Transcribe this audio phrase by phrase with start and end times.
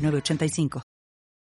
[0.00, 0.82] 906985.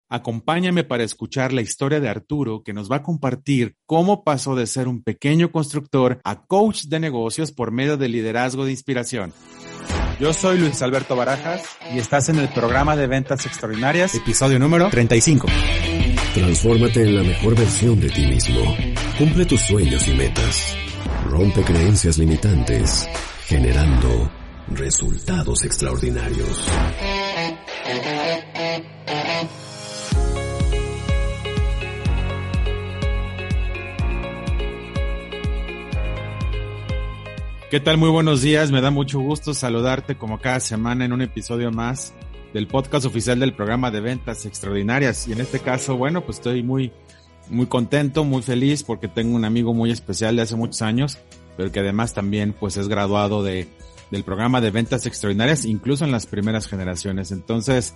[0.09, 4.67] Acompáñame para escuchar la historia de Arturo que nos va a compartir cómo pasó de
[4.67, 9.33] ser un pequeño constructor a coach de negocios por medio del liderazgo de inspiración.
[10.19, 14.89] Yo soy Luis Alberto Barajas y estás en el programa de ventas extraordinarias, episodio número
[14.89, 15.47] 35.
[16.35, 18.75] Transfórmate en la mejor versión de ti mismo.
[19.17, 20.77] Cumple tus sueños y metas.
[21.27, 23.07] Rompe creencias limitantes,
[23.47, 24.31] generando
[24.69, 26.67] resultados extraordinarios.
[37.73, 37.97] ¿Qué tal?
[37.97, 38.69] Muy buenos días.
[38.69, 42.13] Me da mucho gusto saludarte como cada semana en un episodio más
[42.53, 45.27] del podcast oficial del programa de ventas extraordinarias.
[45.27, 46.91] Y en este caso, bueno, pues estoy muy,
[47.49, 51.17] muy contento, muy feliz porque tengo un amigo muy especial de hace muchos años,
[51.57, 53.67] pero que además también pues es graduado de,
[54.11, 57.31] del programa de ventas extraordinarias, incluso en las primeras generaciones.
[57.31, 57.95] Entonces,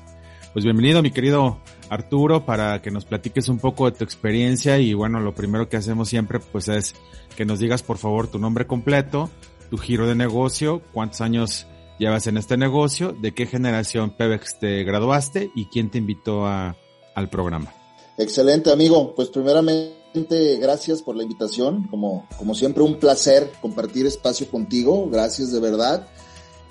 [0.54, 1.60] pues bienvenido mi querido
[1.92, 5.78] Arturo para que nos platiques un poco de tu experiencia y bueno, lo primero que
[5.78, 6.96] hacemos siempre pues es
[7.36, 9.30] que nos digas por favor tu nombre completo,
[9.70, 11.68] tu giro de negocio, cuántos años
[12.00, 17.30] llevas en este negocio, de qué generación Pebex te graduaste y quién te invitó al
[17.30, 17.74] programa.
[18.18, 19.14] Excelente, amigo.
[19.16, 21.88] Pues primeramente, gracias por la invitación.
[21.90, 25.10] Como, como siempre, un placer compartir espacio contigo.
[25.10, 26.08] Gracias de verdad.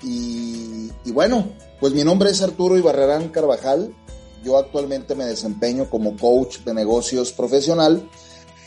[0.03, 1.47] Y, y bueno,
[1.79, 3.93] pues mi nombre es Arturo Ibarrarán Carvajal.
[4.43, 8.07] Yo actualmente me desempeño como coach de negocios profesional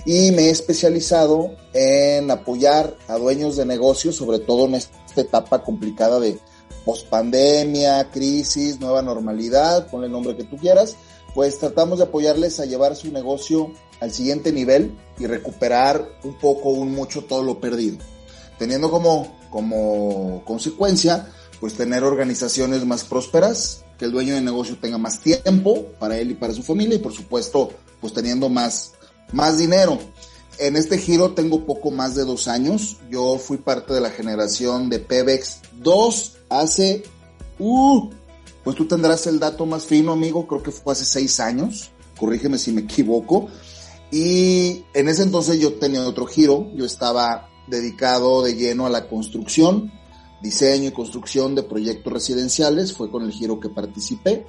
[0.04, 5.62] y me he especializado en apoyar a dueños de negocios, sobre todo en esta etapa
[5.62, 6.38] complicada de
[6.84, 10.96] pospandemia, crisis, nueva normalidad, ponle el nombre que tú quieras,
[11.34, 16.70] pues tratamos de apoyarles a llevar su negocio al siguiente nivel y recuperar un poco,
[16.70, 17.98] un mucho todo lo perdido,
[18.58, 21.28] teniendo como, como consecuencia
[21.60, 26.30] pues tener organizaciones más prósperas, que el dueño de negocio tenga más tiempo para él
[26.30, 27.70] y para su familia y por supuesto
[28.00, 28.92] pues teniendo más
[29.32, 29.98] más dinero.
[30.58, 32.98] En este giro tengo poco más de dos años.
[33.10, 37.02] Yo fui parte de la generación de Pebex 2 hace...
[37.58, 38.10] Uh,
[38.62, 40.46] pues tú tendrás el dato más fino, amigo.
[40.46, 41.90] Creo que fue hace seis años.
[42.18, 43.48] Corrígeme si me equivoco.
[44.10, 46.70] Y en ese entonces yo tenía otro giro.
[46.74, 49.90] Yo estaba dedicado de lleno a la construcción,
[50.42, 52.92] diseño y construcción de proyectos residenciales.
[52.92, 54.46] Fue con el giro que participé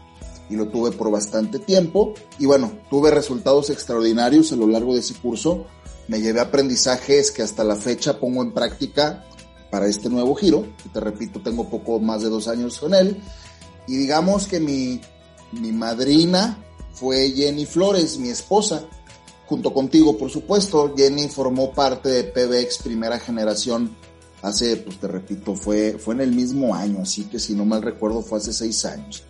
[0.51, 2.13] y lo tuve por bastante tiempo.
[2.37, 5.65] Y bueno, tuve resultados extraordinarios a lo largo de ese curso.
[6.09, 9.25] Me llevé aprendizajes que hasta la fecha pongo en práctica
[9.71, 10.67] para este nuevo giro.
[10.85, 13.17] Y te repito, tengo poco más de dos años con él.
[13.87, 14.99] Y digamos que mi,
[15.53, 16.61] mi madrina
[16.93, 18.83] fue Jenny Flores, mi esposa,
[19.47, 20.93] junto contigo, por supuesto.
[20.97, 23.95] Jenny formó parte de PBX primera generación
[24.41, 27.81] hace, pues te repito, fue, fue en el mismo año, así que si no mal
[27.81, 29.23] recuerdo fue hace seis años.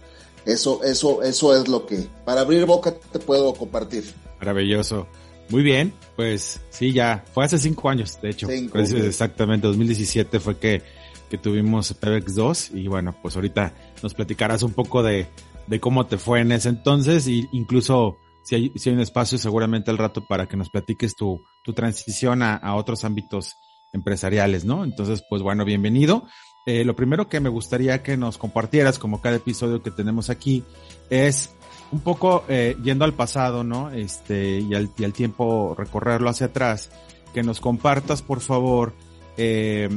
[0.46, 4.03] Eso, eso, eso es lo que para abrir boca te puedo compartir.
[4.40, 5.07] Maravilloso.
[5.50, 8.47] Muy bien, pues sí, ya fue hace cinco años, de hecho.
[8.47, 10.81] Cinco, exactamente, 2017 fue que,
[11.30, 15.28] que tuvimos PBX 2 y bueno, pues ahorita nos platicarás un poco de,
[15.68, 19.38] de cómo te fue en ese entonces y incluso si hay, si hay un espacio
[19.38, 23.57] seguramente al rato para que nos platiques tu, tu transición a, a otros ámbitos
[23.94, 24.84] empresariales, ¿no?
[24.84, 26.25] Entonces, pues bueno, bienvenido.
[26.66, 30.63] Eh, lo primero que me gustaría que nos compartieras, como cada episodio que tenemos aquí,
[31.09, 31.55] es
[31.91, 33.89] un poco eh, yendo al pasado, ¿no?
[33.89, 36.91] Este, y al, y al, tiempo recorrerlo hacia atrás,
[37.33, 38.94] que nos compartas, por favor,
[39.38, 39.89] eh,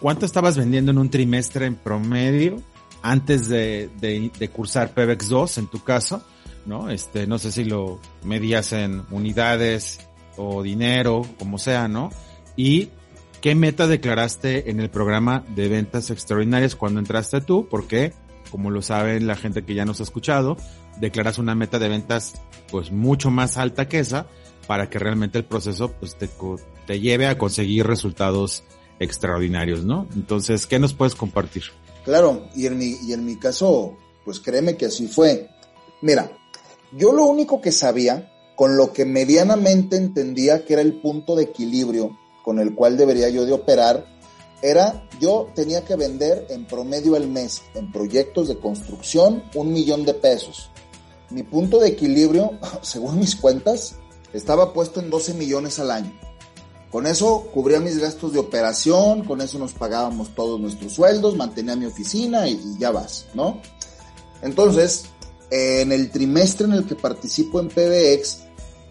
[0.00, 2.62] cuánto estabas vendiendo en un trimestre en promedio
[3.02, 6.24] antes de, de, de cursar PBX 2, en tu caso,
[6.64, 6.88] ¿no?
[6.88, 10.00] Este, no sé si lo medías en unidades
[10.38, 12.08] o dinero, como sea, ¿no?
[12.56, 12.88] Y
[13.42, 17.66] ¿Qué meta declaraste en el programa de ventas extraordinarias cuando entraste tú?
[17.68, 18.12] Porque,
[18.52, 20.56] como lo saben la gente que ya nos ha escuchado,
[21.00, 22.34] declaras una meta de ventas
[22.70, 24.28] pues mucho más alta que esa
[24.68, 26.30] para que realmente el proceso pues te,
[26.86, 28.62] te lleve a conseguir resultados
[29.00, 30.06] extraordinarios, ¿no?
[30.14, 31.64] Entonces, ¿qué nos puedes compartir?
[32.04, 35.50] Claro, y en mi, y en mi caso, pues créeme que así fue.
[36.00, 36.30] Mira,
[36.92, 41.42] yo lo único que sabía, con lo que medianamente entendía que era el punto de
[41.42, 44.06] equilibrio con el cual debería yo de operar
[44.62, 50.04] era yo tenía que vender en promedio al mes en proyectos de construcción un millón
[50.04, 50.70] de pesos.
[51.30, 53.96] mi punto de equilibrio, según mis cuentas,
[54.32, 56.12] estaba puesto en 12 millones al año.
[56.90, 61.74] Con eso cubría mis gastos de operación, con eso nos pagábamos todos nuestros sueldos, mantenía
[61.74, 63.62] mi oficina y, y ya vas, ¿no?
[64.42, 65.06] Entonces,
[65.50, 68.40] en el trimestre en el que participo en PBX,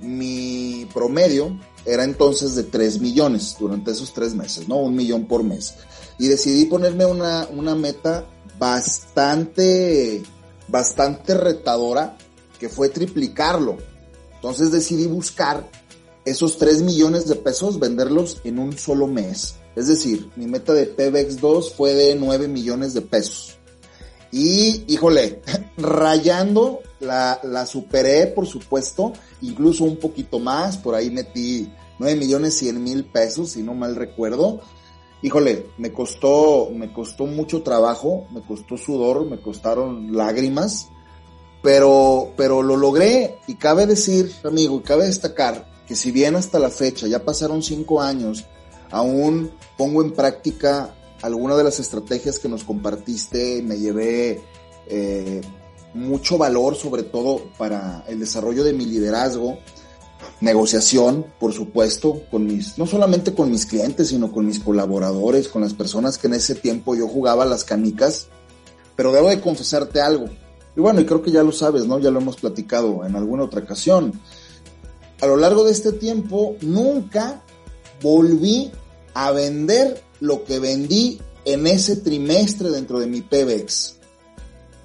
[0.01, 4.77] mi promedio era entonces de 3 millones durante esos tres meses, ¿no?
[4.77, 5.75] Un millón por mes.
[6.19, 8.25] Y decidí ponerme una, una meta
[8.59, 10.21] bastante,
[10.67, 12.17] bastante retadora,
[12.59, 13.77] que fue triplicarlo.
[14.35, 15.67] Entonces decidí buscar
[16.25, 19.55] esos 3 millones de pesos, venderlos en un solo mes.
[19.75, 23.55] Es decir, mi meta de PBX 2 fue de 9 millones de pesos.
[24.31, 25.41] Y, híjole,
[25.77, 32.57] rayando, la, la superé, por supuesto, incluso un poquito más, por ahí metí 9 millones
[32.57, 34.61] 100 mil pesos, si no mal recuerdo.
[35.21, 40.89] Híjole, me costó, me costó mucho trabajo, me costó sudor, me costaron lágrimas,
[41.61, 46.57] pero, pero lo logré y cabe decir, amigo, y cabe destacar que si bien hasta
[46.57, 48.45] la fecha ya pasaron cinco años,
[48.89, 54.41] aún pongo en práctica alguna de las estrategias que nos compartiste, me llevé
[54.87, 55.41] eh,
[55.93, 59.57] mucho valor, sobre todo para el desarrollo de mi liderazgo,
[60.39, 65.61] negociación, por supuesto, con mis, no solamente con mis clientes, sino con mis colaboradores, con
[65.61, 68.27] las personas que en ese tiempo yo jugaba las canicas.
[68.95, 70.25] Pero debo de confesarte algo.
[70.75, 71.99] Y bueno, y creo que ya lo sabes, ¿no?
[71.99, 74.13] Ya lo hemos platicado en alguna otra ocasión.
[75.21, 77.43] A lo largo de este tiempo, nunca
[78.01, 78.71] volví
[79.13, 84.00] a vender lo que vendí en ese trimestre dentro de mi PBX.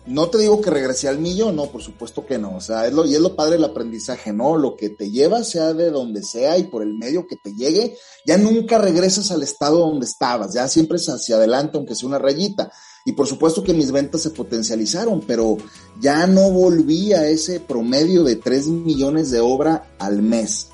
[0.06, 2.56] No te digo que regresé al millón, no, por supuesto que no.
[2.56, 4.56] O sea, es lo, y es lo padre del aprendizaje, ¿no?
[4.56, 7.96] Lo que te lleva, sea de donde sea y por el medio que te llegue,
[8.24, 12.20] ya nunca regresas al estado donde estabas, ya siempre es hacia adelante, aunque sea una
[12.20, 12.70] rayita.
[13.04, 15.56] Y por supuesto que mis ventas se potencializaron, pero
[16.00, 20.68] ya no volví a ese promedio de 3 millones de obra al mes.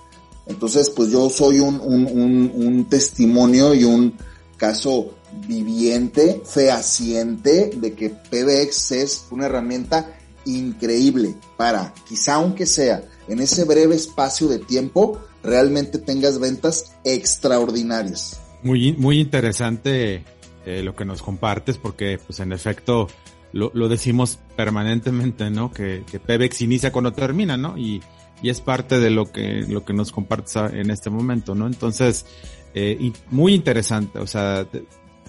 [0.47, 4.15] Entonces, pues yo soy un, un, un, un testimonio y un
[4.57, 5.11] caso
[5.47, 10.15] viviente, fehaciente de que PBX es una herramienta
[10.45, 18.41] increíble para, quizá aunque sea en ese breve espacio de tiempo, realmente tengas ventas extraordinarias.
[18.63, 20.25] Muy, muy interesante
[20.65, 23.09] eh, lo que nos compartes, porque pues en efecto
[23.53, 25.73] lo, lo decimos permanentemente, ¿no?
[25.73, 27.77] Que, que PBX inicia cuando termina, ¿no?
[27.77, 28.03] Y,
[28.43, 31.67] y es parte de lo que, lo que nos compartes en este momento, ¿no?
[31.67, 32.27] Entonces,
[32.75, 34.67] eh, muy interesante, o sea,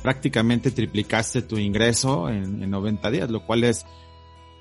[0.03, 3.85] prácticamente triplicaste tu ingreso en, en 90 días, lo cual es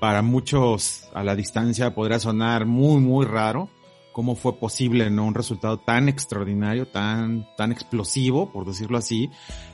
[0.03, 3.69] para muchos a la distancia podría sonar muy, muy raro.
[4.11, 5.25] ¿Cómo fue posible, no?
[5.25, 9.29] Un resultado tan extraordinario, tan, tan explosivo, por decirlo así.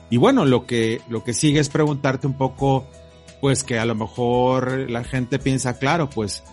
[0.08, 2.86] Y bueno, lo que, lo que sigue es preguntarte un poco,
[3.40, 6.44] pues que a lo mejor la gente piensa, claro, pues,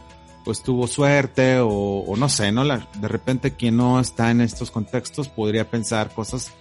[0.44, 2.64] pues tuvo suerte o, o no sé, ¿no?
[2.64, 6.52] La, de repente quien no está en estos contextos podría pensar cosas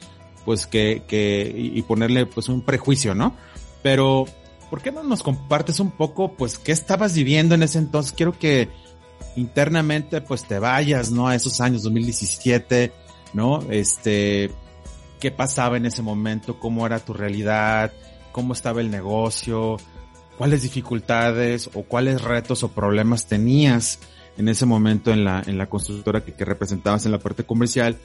[0.47, 3.35] pues que, que, y ponerle pues un prejuicio, ¿no?
[3.83, 4.27] Pero,
[4.71, 8.13] ¿por qué no nos compartes un poco, pues, qué estabas viviendo en ese entonces?
[8.13, 8.69] Quiero que
[9.35, 11.27] internamente, pues, te vayas, ¿no?
[11.27, 12.93] A esos años, 2017,
[13.35, 13.61] ¿no?
[13.71, 14.53] Este,
[15.19, 17.93] qué pasaba en ese momento, cómo era tu realidad,
[18.31, 19.79] cómo estaba el negocio,
[20.39, 23.99] cuáles dificultades o cuáles retos o problemas tenías
[24.39, 27.97] en ese momento en la, en la constructora que, que representabas en la parte comercial,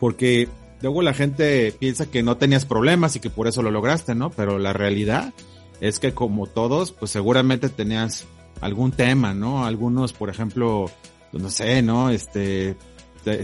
[0.00, 0.48] porque
[0.82, 4.30] luego la gente piensa que no tenías problemas y que por eso lo lograste, ¿no?
[4.30, 5.32] Pero la realidad
[5.80, 8.26] es que como todos, pues seguramente tenías
[8.60, 9.64] algún tema, ¿no?
[9.64, 10.90] Algunos, por ejemplo,
[11.30, 12.10] pues no sé, ¿no?
[12.10, 12.76] Este,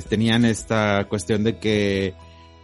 [0.09, 2.15] tenían esta cuestión de que,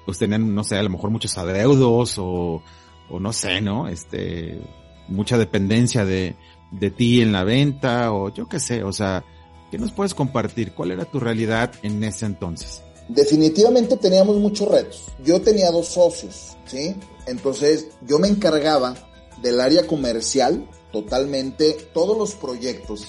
[0.04, 2.62] pues tenían, no sé, a lo mejor muchos adeudos o,
[3.10, 3.88] o no sé, ¿no?
[3.88, 4.60] Este,
[5.08, 6.36] mucha dependencia de,
[6.70, 9.24] de ti en la venta o yo qué sé, o sea,
[9.70, 10.72] ¿qué nos puedes compartir?
[10.72, 12.82] ¿Cuál era tu realidad en ese entonces?
[13.08, 15.04] Definitivamente teníamos muchos retos.
[15.24, 16.94] Yo tenía dos socios, ¿sí?
[17.26, 18.94] Entonces yo me encargaba
[19.42, 23.04] del área comercial totalmente, todos los proyectos.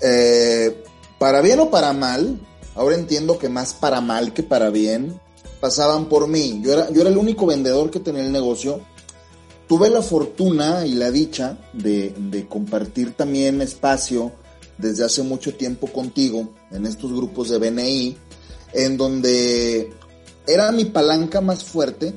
[0.00, 0.84] Eh,
[1.18, 2.40] para bien o para mal,
[2.74, 5.20] ahora entiendo que más para mal que para bien,
[5.60, 6.60] pasaban por mí.
[6.62, 8.80] Yo era, yo era el único vendedor que tenía el negocio.
[9.66, 14.30] Tuve la fortuna y la dicha de, de compartir también espacio
[14.78, 18.16] desde hace mucho tiempo contigo en estos grupos de BNI
[18.76, 19.90] en donde
[20.46, 22.14] era mi palanca más fuerte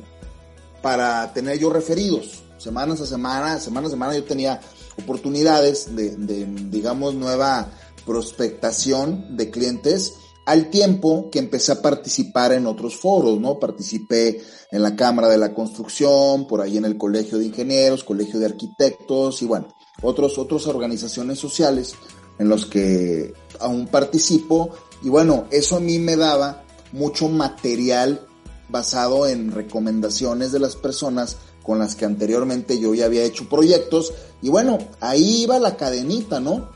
[0.81, 2.43] para tener yo referidos.
[2.57, 4.59] Semanas a semana, semana a semana yo tenía
[4.97, 7.71] oportunidades de, digamos, nueva
[8.05, 13.57] prospectación de clientes al tiempo que empecé a participar en otros foros, ¿no?
[13.57, 18.39] Participé en la Cámara de la Construcción, por ahí en el Colegio de Ingenieros, Colegio
[18.39, 19.67] de Arquitectos y bueno,
[20.01, 21.95] otros, otras organizaciones sociales
[22.37, 28.25] en los que aún participo y bueno, eso a mí me daba mucho material
[28.69, 34.13] basado en recomendaciones de las personas con las que anteriormente yo ya había hecho proyectos
[34.41, 36.69] y bueno, ahí iba la cadenita, ¿no?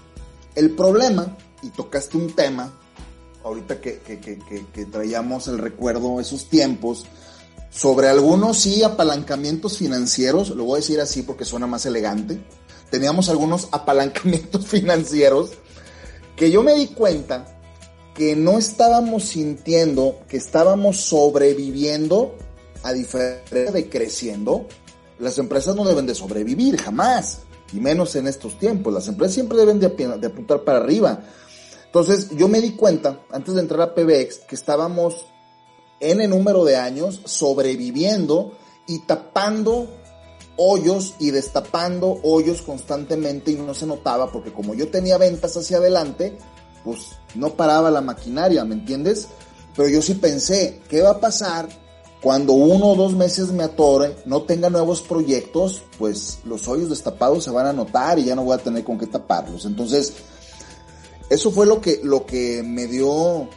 [0.56, 2.74] El problema, y tocaste un tema,
[3.44, 4.40] ahorita que, que, que,
[4.72, 7.06] que traíamos el recuerdo esos tiempos,
[7.72, 12.40] sobre algunos sí apalancamientos financieros, lo voy a decir así porque suena más elegante,
[12.92, 15.52] teníamos algunos apalancamientos financieros
[16.36, 17.53] que yo me di cuenta
[18.14, 22.36] que no estábamos sintiendo que estábamos sobreviviendo
[22.84, 24.68] a diferencia de creciendo.
[25.20, 27.40] Las empresas no deben de sobrevivir jamás,
[27.74, 28.94] y menos en estos tiempos.
[28.94, 31.24] Las empresas siempre deben de, apuntar para arriba.
[31.86, 35.26] Entonces yo me di cuenta, antes de entrar a PBX, que estábamos
[36.00, 39.88] en el número de años sobreviviendo y tapando
[40.56, 45.78] hoyos y destapando hoyos constantemente y no se notaba porque como yo tenía ventas hacia
[45.78, 46.38] adelante,
[46.84, 49.28] pues no paraba la maquinaria, ¿me entiendes?
[49.76, 51.68] Pero yo sí pensé, ¿qué va a pasar
[52.22, 55.82] cuando uno o dos meses me atore, no tenga nuevos proyectos?
[55.98, 59.00] Pues los hoyos destapados se van a notar y ya no voy a tener con
[59.00, 59.66] qué taparlos.
[59.66, 60.14] Entonces,
[61.30, 63.50] eso fue lo que, lo que me dio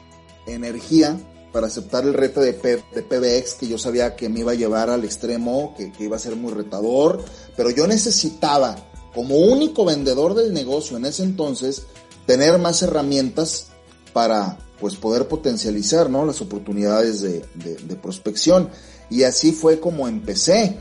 [0.46, 1.18] energía
[1.52, 4.90] para aceptar el reto de, de, PBX que yo sabía que me iba a llevar
[4.90, 7.24] al extremo, que, que, iba a ser muy retador,
[7.56, 8.76] pero yo necesitaba,
[9.14, 11.86] como único vendedor del negocio en ese entonces,
[12.26, 13.68] tener más herramientas
[14.12, 16.26] para pues poder potencializar ¿no?
[16.26, 18.68] las oportunidades de, de, de prospección.
[19.08, 20.76] Y así fue como empecé.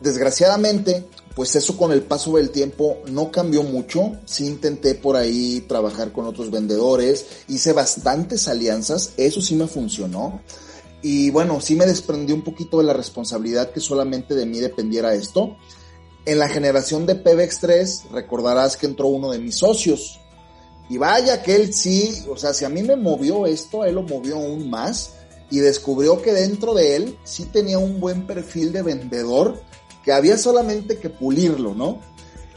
[0.00, 4.12] Desgraciadamente, pues eso con el paso del tiempo no cambió mucho.
[4.24, 10.42] Sí intenté por ahí trabajar con otros vendedores, hice bastantes alianzas, eso sí me funcionó.
[11.02, 15.14] Y bueno, sí me desprendí un poquito de la responsabilidad que solamente de mí dependiera
[15.14, 15.56] esto.
[16.26, 20.19] En la generación de PBX 3, recordarás que entró uno de mis socios.
[20.90, 24.02] Y vaya que él sí, o sea, si a mí me movió esto, él lo
[24.02, 25.12] movió aún más
[25.48, 29.62] y descubrió que dentro de él sí tenía un buen perfil de vendedor
[30.04, 32.00] que había solamente que pulirlo, ¿no?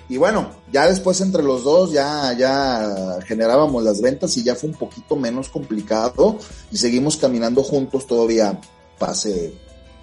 [0.09, 4.71] Y bueno, ya después entre los dos ya, ya generábamos las ventas y ya fue
[4.71, 6.37] un poquito menos complicado
[6.71, 8.59] y seguimos caminando juntos todavía
[8.97, 9.53] pase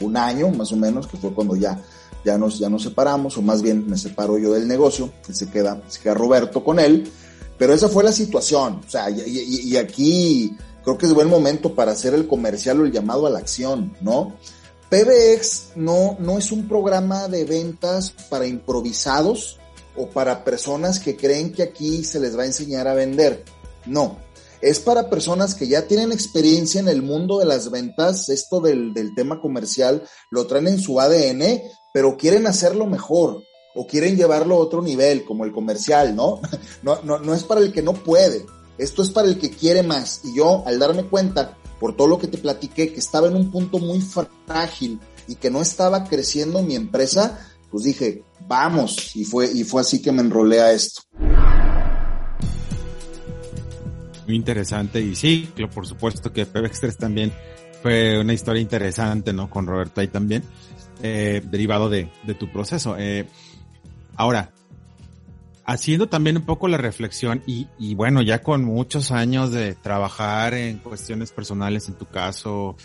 [0.01, 1.83] un año más o menos, que fue cuando ya,
[2.25, 5.51] ya, nos, ya nos separamos, o más bien me separo yo del negocio, y se
[5.51, 7.11] queda, se queda Roberto con él,
[7.61, 11.93] pero esa fue la situación, o sea, y, aquí creo que es buen momento para
[11.93, 14.35] hacer el comercial o el llamado a la acción, ¿no?
[14.89, 19.59] PBX no, no es un programa de ventas para improvisados
[19.95, 23.45] o para personas que creen que aquí se les va a enseñar a vender.
[23.85, 24.17] No,
[24.63, 28.95] es para personas que ya tienen experiencia en el mundo de las ventas, esto del,
[28.95, 31.61] del tema comercial, lo traen en su ADN,
[31.93, 33.43] pero quieren hacerlo mejor
[33.75, 36.41] o quieren llevarlo a otro nivel, como el comercial, ¿no?
[36.83, 38.47] No, no, no es para el que no puede,
[38.79, 40.23] esto es para el que quiere más.
[40.25, 43.51] Y yo, al darme cuenta por todo lo que te platiqué, que estaba en un
[43.51, 44.99] punto muy frágil
[45.29, 50.01] y que no estaba creciendo mi empresa, pues dije, vamos, y fue, y fue así
[50.01, 51.03] que me enrolé a esto.
[54.27, 57.33] Muy interesante, y sí, por supuesto que Pebex 3 también
[57.83, 59.51] fue una historia interesante, ¿no?
[59.51, 60.43] Con Roberto ahí también,
[61.03, 62.97] eh, derivado de, de, tu proceso.
[62.99, 63.27] Eh,
[64.17, 64.53] ahora,
[65.65, 70.79] haciendo también un poco la reflexión y, bueno, ya con muchos años de trabajar en
[70.79, 72.77] cuestiones personales, en tu caso,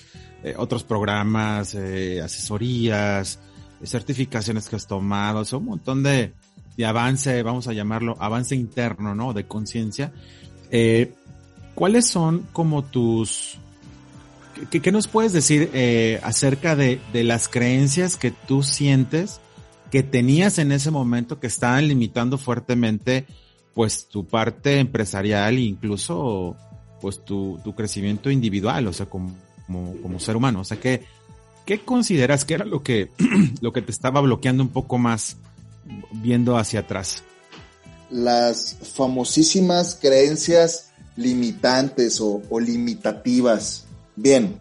[0.44, 3.40] eh, otros programas, eh, asesorías,
[3.84, 6.34] certificaciones que has tomado, es un montón de,
[6.78, 9.34] de, avance, vamos a llamarlo, avance interno, ¿no?
[9.34, 10.14] De conciencia.
[10.70, 11.12] Eh,
[11.74, 13.58] ¿Cuáles son como tus...
[14.70, 19.42] ¿Qué, qué nos puedes decir eh, acerca de, de las creencias que tú sientes
[19.96, 23.26] que tenías en ese momento que estaban limitando fuertemente
[23.74, 26.58] pues tu parte empresarial e incluso
[27.00, 29.34] pues tu, tu crecimiento individual, o sea, como,
[29.66, 30.60] como, ser humano.
[30.60, 31.06] O sea, ¿qué,
[31.66, 33.10] ¿qué consideras que era lo que,
[33.62, 35.38] lo que te estaba bloqueando un poco más
[36.12, 37.24] viendo hacia atrás?
[38.10, 43.86] Las famosísimas creencias limitantes o limitativas.
[44.18, 44.60] Bien,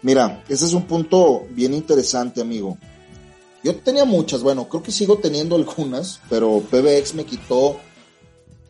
[0.00, 2.78] mira, ese es un punto bien interesante, amigo.
[3.64, 7.80] Yo tenía muchas, bueno, creo que sigo teniendo algunas, pero PBX me quitó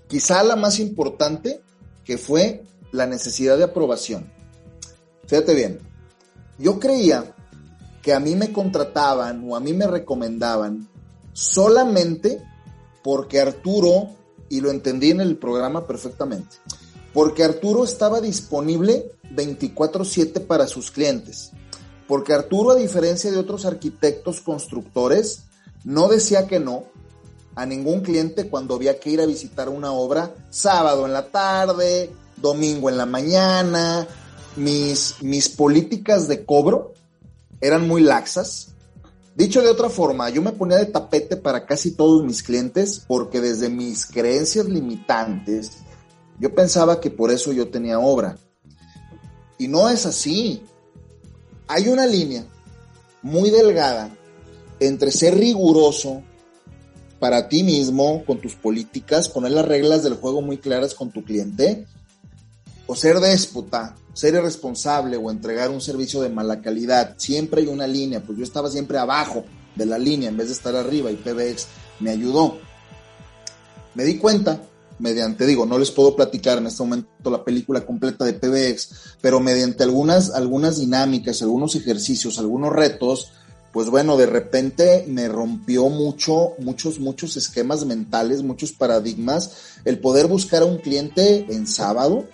[0.07, 1.61] quizá la más importante,
[2.05, 4.31] que fue la necesidad de aprobación.
[5.27, 5.81] Fíjate bien,
[6.59, 7.35] yo creía
[8.03, 10.89] que a mí me contrataban o a mí me recomendaban
[11.33, 12.41] solamente
[13.03, 14.11] porque Arturo,
[14.49, 16.57] y lo entendí en el programa perfectamente,
[17.13, 21.51] porque Arturo estaba disponible 24/7 para sus clientes.
[22.07, 25.45] Porque Arturo, a diferencia de otros arquitectos constructores,
[25.85, 26.85] no decía que no,
[27.55, 32.11] a ningún cliente cuando había que ir a visitar una obra sábado en la tarde,
[32.37, 34.07] domingo en la mañana.
[34.57, 36.95] Mis, mis políticas de cobro
[37.61, 38.75] eran muy laxas.
[39.35, 43.41] Dicho de otra forma, yo me ponía de tapete para casi todos mis clientes porque
[43.41, 45.79] desde mis creencias limitantes,
[46.39, 48.37] yo pensaba que por eso yo tenía obra.
[49.59, 50.63] Y no es así.
[51.67, 52.45] Hay una línea
[53.23, 54.11] muy delgada
[54.81, 56.23] entre ser riguroso
[57.19, 61.25] para ti mismo, con tus políticas, poner las reglas del juego muy claras con tu
[61.25, 61.87] cliente,
[62.87, 67.15] o ser déspota, ser irresponsable o entregar un servicio de mala calidad.
[67.17, 69.45] Siempre hay una línea, pues yo estaba siempre abajo
[69.75, 71.67] de la línea en vez de estar arriba y PBX
[72.01, 72.59] me ayudó.
[73.95, 74.61] Me di cuenta,
[74.99, 79.41] mediante, digo, no les puedo platicar en este momento la película completa de PBX, pero
[79.41, 83.33] mediante algunas, algunas dinámicas, algunos ejercicios, algunos retos,
[83.73, 90.29] pues bueno, de repente me rompió mucho, muchos, muchos esquemas mentales, muchos paradigmas, el poder
[90.29, 92.25] buscar a un cliente en sábado,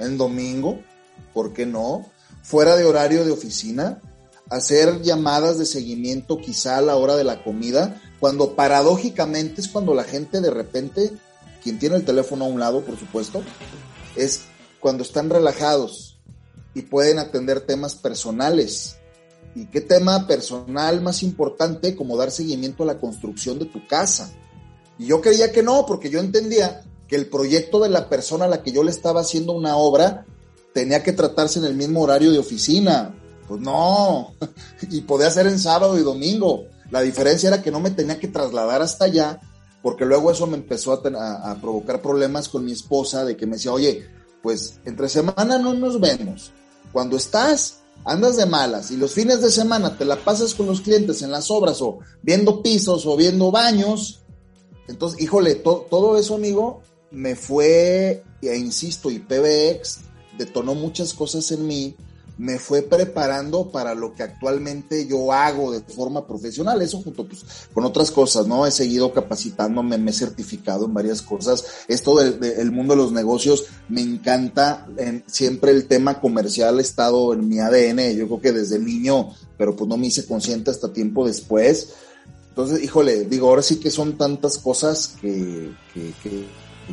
[0.00, 0.80] en domingo,
[1.32, 2.06] ¿por qué no?
[2.42, 4.00] Fuera de horario de oficina,
[4.50, 9.94] hacer llamadas de seguimiento quizá a la hora de la comida, cuando paradójicamente es cuando
[9.94, 11.12] la gente de repente,
[11.62, 13.42] quien tiene el teléfono a un lado, por supuesto,
[14.16, 14.42] es
[14.80, 16.18] cuando están relajados
[16.74, 18.98] y pueden atender temas personales
[19.58, 24.30] ¿Y qué tema personal más importante como dar seguimiento a la construcción de tu casa?
[24.98, 28.48] Y yo creía que no, porque yo entendía que el proyecto de la persona a
[28.48, 30.26] la que yo le estaba haciendo una obra
[30.72, 33.14] tenía que tratarse en el mismo horario de oficina.
[33.48, 34.34] Pues no,
[34.90, 36.66] y podía ser en sábado y domingo.
[36.90, 39.40] La diferencia era que no me tenía que trasladar hasta allá,
[39.88, 43.72] porque luego eso me empezó a, provocar problemas con mi esposa, de que me decía,
[43.72, 44.06] oye,
[44.42, 46.52] pues entre semana no nos vemos.
[46.92, 50.82] Cuando estás, andas de malas y los fines de semana te la pasas con los
[50.82, 54.20] clientes en las obras o viendo pisos o viendo baños,
[54.88, 60.00] entonces, híjole, todo eso, amigo, me fue, e insisto, y PBX
[60.36, 61.96] detonó muchas cosas en mí
[62.38, 67.44] me fue preparando para lo que actualmente yo hago de forma profesional, eso junto pues,
[67.74, 68.64] con otras cosas, ¿no?
[68.64, 71.64] He seguido capacitándome, me he certificado en varias cosas.
[71.88, 74.86] Esto del mundo de los negocios me encanta,
[75.26, 79.74] siempre el tema comercial ha estado en mi ADN, yo creo que desde niño, pero
[79.74, 81.94] pues no me hice consciente hasta tiempo después.
[82.50, 85.72] Entonces, híjole, digo, ahora sí que son tantas cosas que,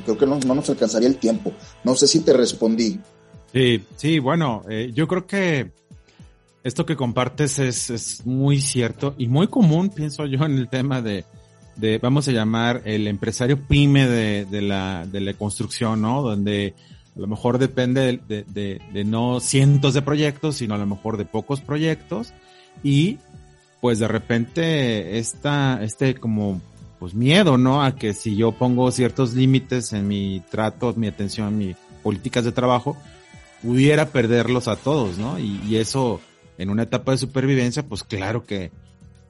[0.04, 1.54] creo que no, no nos alcanzaría el tiempo.
[1.84, 3.00] No sé si te respondí.
[3.56, 5.72] Sí, sí, bueno, eh, yo creo que
[6.62, 11.02] esto que compartes es, es, muy cierto y muy común, pienso yo, en el tema
[11.02, 11.24] de,
[11.78, 16.22] de vamos a llamar el empresario pyme de, de, la, de la construcción, ¿no?
[16.22, 16.74] Donde
[17.16, 21.16] a lo mejor depende de, de, de, no cientos de proyectos, sino a lo mejor
[21.16, 22.34] de pocos proyectos
[22.84, 23.20] y
[23.80, 26.60] pues de repente esta, este como
[27.00, 27.84] pues miedo, ¿no?
[27.84, 32.52] A que si yo pongo ciertos límites en mi trato, mi atención, mis políticas de
[32.52, 32.98] trabajo,
[33.66, 35.40] pudiera perderlos a todos, ¿no?
[35.40, 36.22] Y, eso
[36.58, 38.72] en una etapa de supervivencia, pues claro que,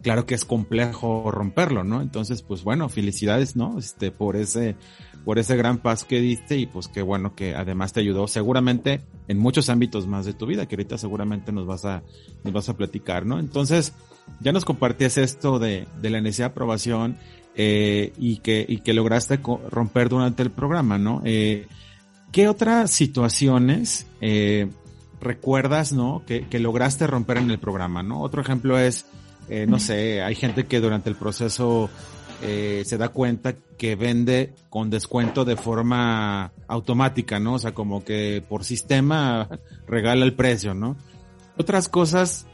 [0.01, 2.01] claro que es complejo romperlo, ¿no?
[2.01, 3.79] Entonces, pues bueno, felicidades, ¿no?
[3.79, 4.75] Este, por ese,
[5.23, 9.01] por ese gran paso que diste y pues qué bueno que además te ayudó seguramente
[9.27, 12.03] en muchos ámbitos más de tu vida, que ahorita seguramente nos vas a,
[12.43, 13.39] nos vas a platicar, ¿no?
[13.39, 13.93] Entonces,
[14.41, 17.17] ya nos compartías esto de, de la necesidad de aprobación,
[17.57, 21.21] eh, y que, y que lograste romper durante el programa, ¿no?
[21.23, 21.67] Eh,
[22.35, 24.67] ¿Qué otras situaciones eh,
[25.21, 26.21] recuerdas, no?
[26.27, 28.19] Que, lograste romper en el programa, ¿no?
[28.19, 29.05] Otro ejemplo es,
[29.47, 31.89] eh, no sé, hay gente que durante el proceso
[32.41, 37.53] eh, se da cuenta que vende con descuento de forma automática, ¿no?
[37.53, 39.47] O sea, como que por sistema
[39.87, 40.97] regala el precio, ¿no?
[41.55, 42.47] Otras cosas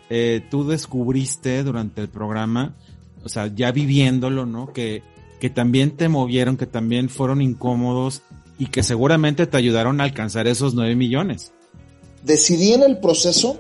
[0.52, 2.76] tú descubriste durante el programa,
[3.24, 4.74] o sea, ya viviéndolo, ¿no?
[4.74, 5.02] Que,
[5.40, 8.22] que también te movieron, que también fueron incómodos
[8.62, 11.52] y que seguramente te ayudaron a alcanzar esos 9 millones.
[12.24, 13.60] Decidí en el proceso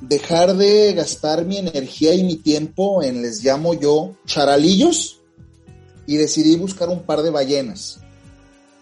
[0.00, 5.20] dejar de gastar mi energía y mi tiempo en, les llamo yo, charalillos,
[6.08, 8.00] y decidí buscar un par de ballenas.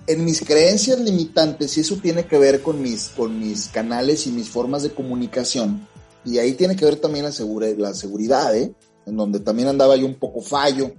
[0.06, 4.30] En mis creencias limitantes, y eso tiene que ver con mis, con mis canales y
[4.30, 5.86] mis formas de comunicación,
[6.24, 7.32] y ahí tiene que ver también la,
[7.76, 8.72] la seguridad, ¿eh?
[9.04, 10.94] en donde también andaba yo un poco fallo,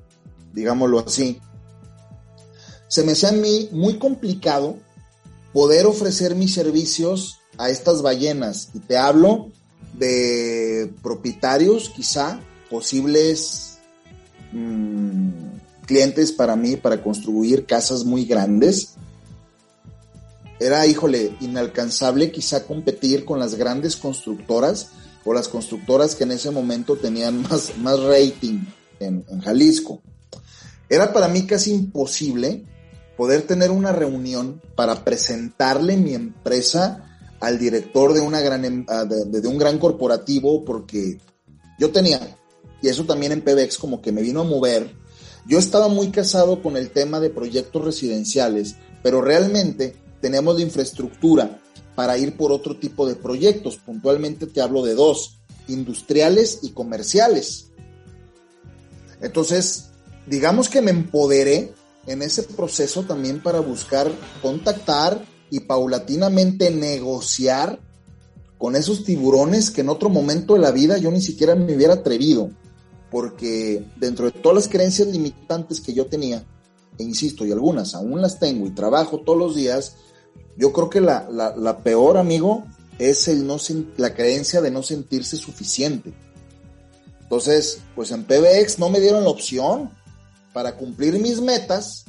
[0.54, 1.42] digámoslo así
[2.88, 4.78] se me hacía a mí muy complicado
[5.54, 8.70] poder ofrecer mis servicios a estas ballenas.
[8.74, 9.52] Y te hablo
[9.94, 13.78] de propietarios, quizá, posibles
[14.52, 15.30] mm,
[15.86, 18.96] clientes para mí, para construir casas muy grandes.
[20.60, 24.90] Era, híjole, inalcanzable quizá competir con las grandes constructoras
[25.24, 28.60] o las constructoras que en ese momento tenían más, más rating
[29.00, 30.02] en Jalisco.
[30.90, 32.66] era para mí casi imposible
[33.18, 39.06] poder tener una reunión para presentarle mi empresa al director de, una gran, em, ah,
[39.06, 41.20] de, un gran corporativo porque
[41.80, 42.38] yo tenía,
[42.82, 44.94] y eso también en PBX como que me vino a mover,
[45.48, 51.60] yo estaba muy casado con el tema de proyectos residenciales, pero realmente tenemos la infraestructura
[51.94, 53.78] para ir por otro tipo de proyectos.
[53.78, 57.68] Puntualmente te hablo de dos, industriales y comerciales.
[59.22, 59.90] Entonces,
[60.26, 61.74] digamos que me empoderé
[62.08, 67.80] en ese proceso también para buscar contactar y paulatinamente negociar
[68.58, 71.96] con esos tiburones que en otro momento de la vida yo ni siquiera me hubiera
[71.96, 72.52] atrevido,
[73.12, 76.46] porque dentro de todas las creencias limitantes que yo tenía,
[76.98, 79.98] e insisto, y algunas aún las tengo y trabajo todos los días,
[80.58, 82.64] yo creo que la, la, peor, amigo,
[82.98, 83.58] es el no
[83.98, 86.14] la creencia de no sentirse suficiente.
[87.22, 89.90] Entonces, pues en PBX no me dieron la opción
[90.56, 92.06] para cumplir mis metas,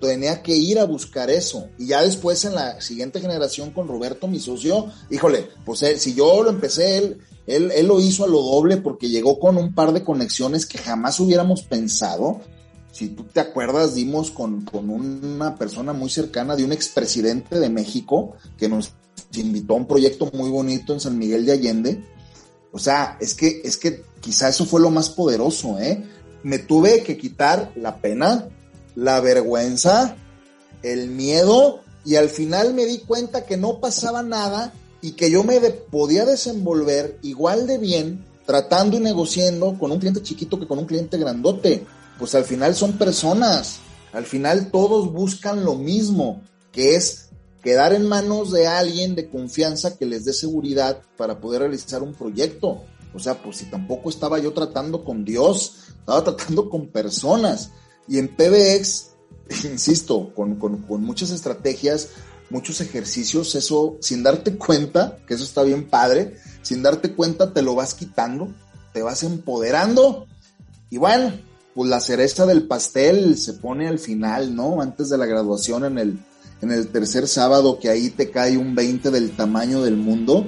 [0.00, 1.66] tenía que ir a buscar eso.
[1.76, 6.44] Y ya después en la siguiente generación con Roberto, mi socio, híjole, pues si yo
[6.44, 9.92] lo empecé, él, él, él, lo hizo a lo doble porque llegó con un par
[9.92, 12.40] de conexiones que jamás hubiéramos pensado
[12.92, 18.34] si tú te acuerdas, dimos con, una persona muy cercana de un expresidente de México
[18.58, 18.92] que nos
[19.34, 22.04] invitó a un proyecto muy bonito en San Miguel de Allende.
[22.72, 26.04] O sea, es que, es que quizá eso fue lo más poderoso, ¿eh?
[26.42, 28.48] Me tuve que quitar la pena,
[28.94, 30.16] la vergüenza,
[30.82, 34.72] el miedo, y al final me di cuenta que no pasaba nada
[35.02, 40.22] y que yo me podía desenvolver igual de bien tratando y negociando con un cliente
[40.22, 41.84] chiquito que con un cliente grandote
[42.20, 43.78] pues al final son personas,
[44.12, 47.30] al final todos buscan lo mismo, que es
[47.62, 52.12] quedar en manos de alguien de confianza que les dé seguridad para poder realizar un
[52.12, 52.82] proyecto.
[53.14, 57.70] O sea, pues si tampoco estaba yo tratando con Dios, estaba tratando con personas.
[58.08, 59.10] Y en PBX,
[59.64, 62.10] insisto, con, con muchas estrategias,
[62.50, 67.62] muchos ejercicios, eso sin darte cuenta, que eso está bien padre, sin darte cuenta te
[67.62, 68.48] lo vas quitando,
[68.92, 70.26] te vas empoderando.
[70.90, 71.32] Y bueno,
[71.74, 74.82] pues la cereza del pastel se pone al final, ¿no?
[74.82, 76.18] Antes de la graduación en el,
[76.60, 80.46] en el tercer sábado, que ahí te cae un 20 del tamaño del mundo.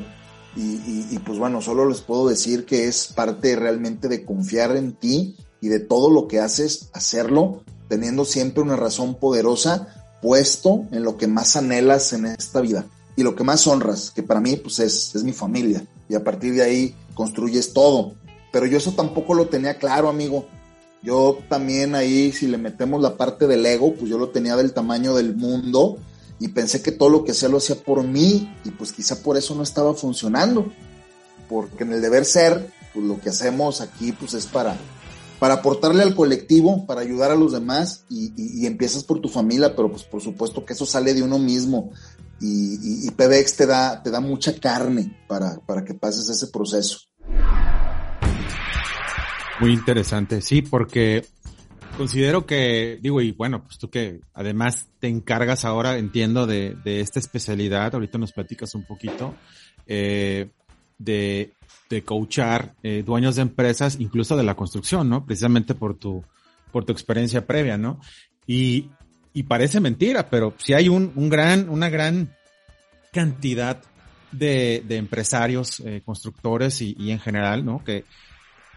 [0.55, 4.93] Y, y, pues bueno, solo les puedo decir que es parte realmente de confiar en
[4.93, 9.89] ti y de todo lo que haces, hacerlo, teniendo siempre una razón poderosa
[10.21, 12.87] puesto en lo que más anhelas en esta vida
[13.17, 15.85] y lo que más honras, que para mí pues es, es mi familia.
[16.09, 18.15] Y a partir de ahí construyes todo.
[18.53, 20.47] Pero yo eso tampoco lo tenía claro, amigo.
[21.03, 24.73] Yo también ahí, si le metemos la parte del ego, pues yo lo tenía del
[24.73, 25.99] tamaño del mundo
[26.43, 29.37] y pensé que todo lo que hacía lo hacía por mí y pues quizá por
[29.37, 30.73] eso no estaba funcionando.
[31.49, 34.77] Porque en el deber ser, pues lo que hacemos aquí pues es para,
[35.39, 39.89] para aportarle al colectivo, para ayudar a los demás y, empiezas por tu familia, pero
[39.89, 41.93] pues por supuesto que eso sale de uno mismo
[42.41, 46.99] y, y, PBX te da, te da mucha carne para, para que pases ese proceso.
[49.61, 51.25] Muy interesante, sí, porque
[51.97, 57.01] considero que, digo, y bueno, pues tú que además te encargas ahora, entiendo, de, de
[57.01, 59.35] esta especialidad, ahorita nos platicas un poquito,
[59.87, 60.51] eh,
[60.99, 61.53] de,
[61.91, 65.25] de coachar eh, dueños de empresas, incluso de la construcción, ¿no?
[65.25, 66.25] Precisamente por tu,
[66.71, 68.01] por tu experiencia previa, ¿no?
[68.47, 68.91] Y,
[69.33, 72.35] y parece mentira, pero si hay un, un gran, una gran
[73.13, 73.83] cantidad
[74.31, 77.85] de, de empresarios, eh, constructores y, y en general, ¿no?
[77.85, 78.05] Que,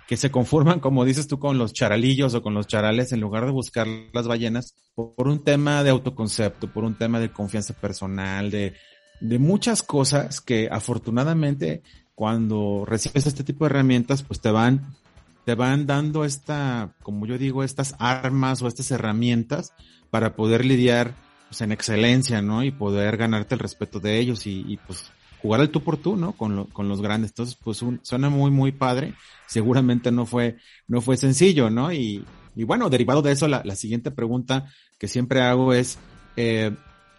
[0.08, 3.46] que se conforman, como dices tú, con los charalillos o con los charales en lugar
[3.46, 8.52] de buscar las ballenas por un tema de autoconcepto, por un tema de confianza personal,
[8.52, 8.74] de,
[9.20, 11.82] de muchas cosas que afortunadamente
[12.14, 14.96] cuando recibes este tipo de herramientas, pues te van,
[15.44, 19.74] te van dando esta, como yo digo, estas armas o estas herramientas
[20.12, 21.16] para poder lidiar
[21.50, 22.64] pues, en excelencia, ¿no?
[22.64, 25.12] Y poder ganarte el respeto de ellos y, y pues
[25.46, 26.32] jugar al tú por tú, ¿no?
[26.32, 27.30] Con, con los grandes.
[27.30, 29.14] Entonces, pues suena muy, muy padre.
[29.46, 31.94] Seguramente no fue, no fue sencillo, ¿no?
[31.94, 34.66] Y, y bueno, derivado de eso, la, la siguiente pregunta
[34.98, 36.00] que siempre hago es,
[36.36, 36.72] eh,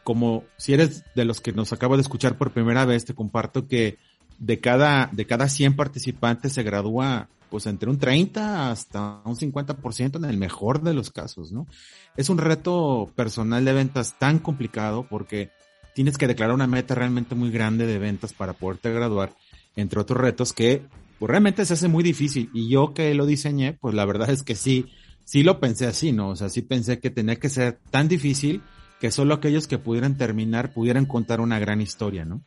[0.02, 3.68] como si eres de los que nos acaba de escuchar por primera vez, te comparto
[3.68, 3.98] que
[4.40, 10.16] de cada, de cada 100 participantes se gradúa pues entre un 30 hasta un 50%
[10.16, 11.68] en el mejor de los casos, ¿no?
[12.16, 15.52] Es un reto personal de ventas tan complicado porque
[15.96, 19.34] tienes que declarar una meta realmente muy grande de ventas para poderte graduar,
[19.76, 20.82] entre otros retos que
[21.18, 22.50] pues realmente se hace muy difícil.
[22.52, 24.90] Y yo que lo diseñé, pues la verdad es que sí,
[25.24, 26.28] sí lo pensé así, ¿no?
[26.28, 28.60] O sea, sí pensé que tenía que ser tan difícil
[29.00, 32.42] que solo aquellos que pudieran terminar pudieran contar una gran historia, ¿no?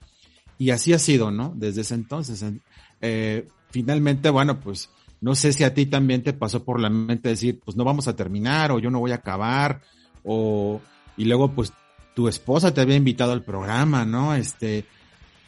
[0.60, 1.52] Y así ha sido, ¿no?
[1.56, 2.46] Desde ese entonces.
[3.02, 7.30] Eh, finalmente, bueno, pues no sé si a ti también te pasó por la mente
[7.30, 9.82] decir, pues no vamos a terminar o yo no voy a acabar
[10.24, 10.82] o
[11.18, 11.74] y luego pues
[12.16, 14.36] tu esposa te había invitado al programa, ¿no?
[14.36, 14.86] Este,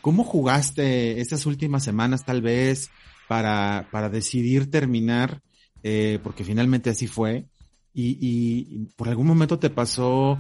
[0.02, 2.90] ¿cómo jugaste estas últimas semanas tal vez
[3.28, 5.42] para, para decidir terminar?
[5.84, 7.46] Eh, porque finalmente así fue.
[7.94, 10.40] Y, y, por algún momento te pasó,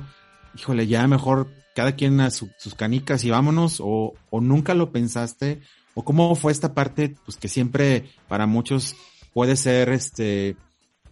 [0.57, 5.61] híjole, ya mejor cada quien a sus canicas y vámonos, o, o nunca lo pensaste,
[5.93, 8.95] o cómo fue esta parte, pues que siempre para muchos
[9.33, 10.55] puede ser este,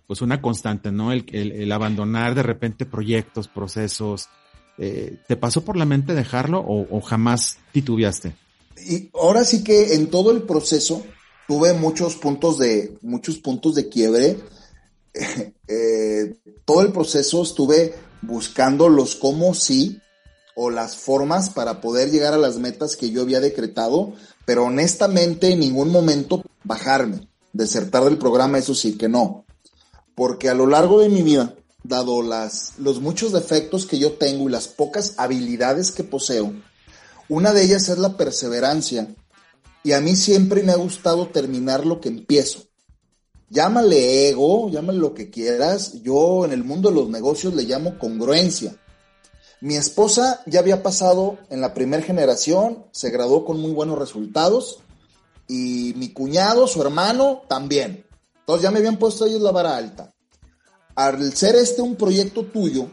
[0.08, 1.12] pues una constante, ¿no?
[1.12, 4.28] El, el, abandonar de repente proyectos, procesos.
[4.80, 8.34] Eh, ¿Te pasó por la mente dejarlo o, jamás titubeaste?
[8.88, 11.04] Y ahora sí que en todo el proceso
[11.48, 14.38] tuve muchos puntos de, muchos puntos de quiebre.
[15.72, 16.34] Eh,
[16.65, 20.02] todo el proceso estuve buscando los cómo sí
[20.56, 24.13] o las formas para poder llegar a las metas que yo había decretado,
[24.46, 29.46] pero honestamente en ningún momento bajarme desertar del programa, eso sí que no.
[30.15, 34.50] Porque a lo largo de mi vida, dado las, los muchos defectos que yo tengo
[34.50, 36.54] y las pocas habilidades que poseo,
[37.30, 39.08] una de ellas es la perseverancia.
[39.84, 42.63] Y a mí siempre me ha gustado terminar lo que empiezo.
[43.50, 46.02] Llámale ego, llámale lo que quieras.
[46.02, 48.76] Yo en el mundo de los negocios le llamo congruencia.
[49.62, 54.80] Mi esposa ya había pasado en la primera generación, se graduó con muy buenos resultados
[55.48, 58.06] y mi cuñado, su hermano, también.
[58.39, 60.13] Entonces ya me habían puesto ellos la vara alta.
[61.00, 62.88] Al ser este un proyecto tuyo,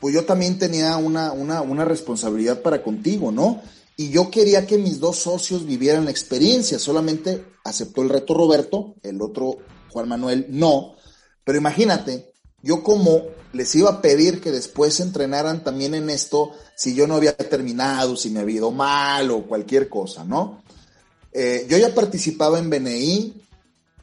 [0.00, 3.62] pues yo también tenía una, una, una responsabilidad para contigo, ¿no?
[3.96, 6.80] Y yo quería que mis dos socios vivieran la experiencia.
[6.80, 9.58] Solamente aceptó el reto Roberto, el otro
[9.90, 10.96] Juan Manuel no.
[11.44, 16.96] Pero imagínate, yo como les iba a pedir que después entrenaran también en esto si
[16.96, 20.64] yo no había terminado, si me había ido mal o cualquier cosa, ¿no?
[21.32, 23.39] Eh, yo ya participaba en BNI,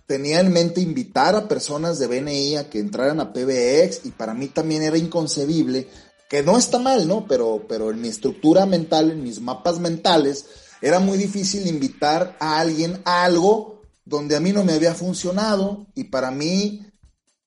[0.08, 4.34] tenía en mente invitar a personas de BNI a que entraran a PBX y para
[4.34, 5.90] mí también era inconcebible,
[6.30, 7.28] que no está mal, ¿no?
[7.28, 10.46] Pero, pero en mi estructura mental, en mis mapas mentales,
[10.82, 15.88] era muy difícil invitar a alguien a algo donde a mí no me había funcionado
[15.94, 16.88] y para mí,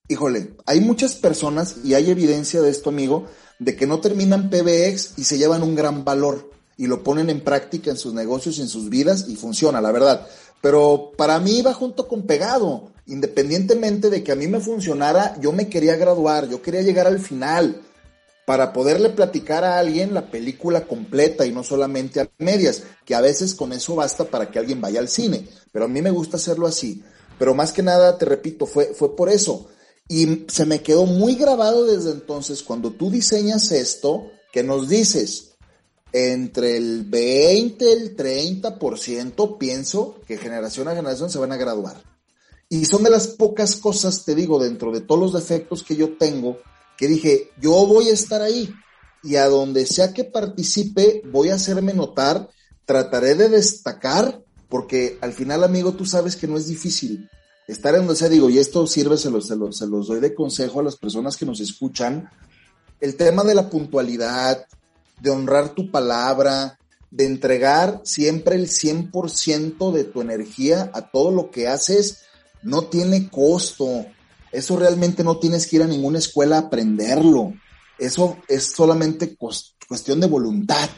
[0.07, 3.25] híjole, hay muchas personas y hay evidencia de esto, amigo,
[3.57, 7.41] de que no terminan PBX y se llevan un gran valor y lo ponen en
[7.41, 10.27] práctica en sus negocios en sus vidas y funciona, la verdad.
[10.61, 12.91] Pero para mí iba junto con pegado.
[13.07, 17.19] Independientemente de que a mí me funcionara, yo me quería graduar, yo quería llegar al
[17.19, 17.81] final
[18.45, 23.21] para poderle platicar a alguien la película completa y no solamente a medias, que a
[23.21, 25.47] veces con eso basta para que alguien vaya al cine.
[25.71, 27.03] Pero a mí me gusta hacerlo así.
[27.39, 29.67] Pero más que nada, te repito, fue, fue por eso.
[30.07, 35.50] Y se me quedó muy grabado desde entonces cuando tú diseñas esto, que nos dices,
[36.13, 42.03] entre el 20 el 30% pienso que generación a generación se van a graduar.
[42.69, 46.17] Y son de las pocas cosas, te digo, dentro de todos los defectos que yo
[46.17, 46.57] tengo,
[46.97, 48.73] que dije, yo voy a estar ahí.
[49.23, 52.49] Y a donde sea que participe, voy a hacerme notar,
[52.85, 57.29] trataré de destacar, porque al final, amigo, tú sabes que no es difícil.
[57.67, 60.33] Estar en donde sea, digo, y esto sirve, se se los, se los doy de
[60.33, 62.29] consejo a las personas que nos escuchan,
[62.99, 64.65] el tema de la puntualidad,
[65.21, 66.79] de honrar tu palabra,
[67.11, 72.23] de entregar siempre el 100% de tu energía a todo lo que haces,
[72.63, 74.05] no tiene costo.
[74.51, 77.53] Eso realmente no tienes que ir a ninguna escuela a aprenderlo.
[77.99, 80.89] Eso es solamente cuestión de voluntad.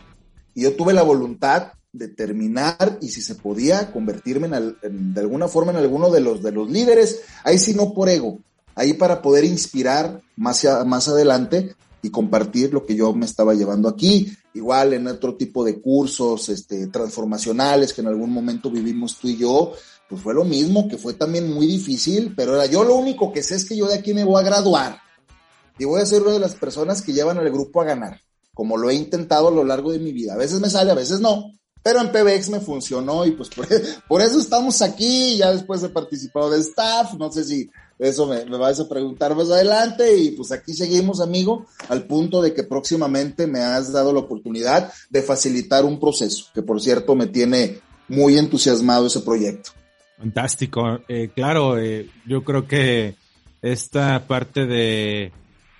[0.55, 4.47] Y yo tuve la voluntad de terminar y si se podía convertirme
[4.81, 8.09] en, de alguna forma en alguno de los, de los líderes, ahí sí no por
[8.09, 8.39] ego,
[8.73, 13.87] ahí para poder inspirar más, más adelante y compartir lo que yo me estaba llevando
[13.89, 14.31] aquí.
[14.53, 19.37] Igual en otro tipo de cursos este, transformacionales que en algún momento vivimos tú y
[19.37, 19.71] yo,
[20.07, 23.41] pues fue lo mismo, que fue también muy difícil, pero era yo lo único que
[23.41, 24.99] sé es que yo de aquí me voy a graduar
[25.79, 28.19] y voy a ser una de las personas que llevan al grupo a ganar,
[28.53, 30.33] como lo he intentado a lo largo de mi vida.
[30.33, 33.65] A veces me sale, a veces no, pero en PBX me funcionó y pues por,
[34.09, 38.45] por eso estamos aquí, ya después he participado de staff, no sé si eso me,
[38.45, 42.63] me vas a preguntar más adelante y pues aquí seguimos, amigo, al punto de que
[42.63, 47.79] próximamente me has dado la oportunidad de facilitar un proceso, que por cierto me tiene
[48.08, 49.71] muy entusiasmado ese proyecto.
[50.17, 51.01] Fantástico.
[51.08, 53.15] Eh, claro, eh, yo creo que
[53.62, 55.32] esta parte de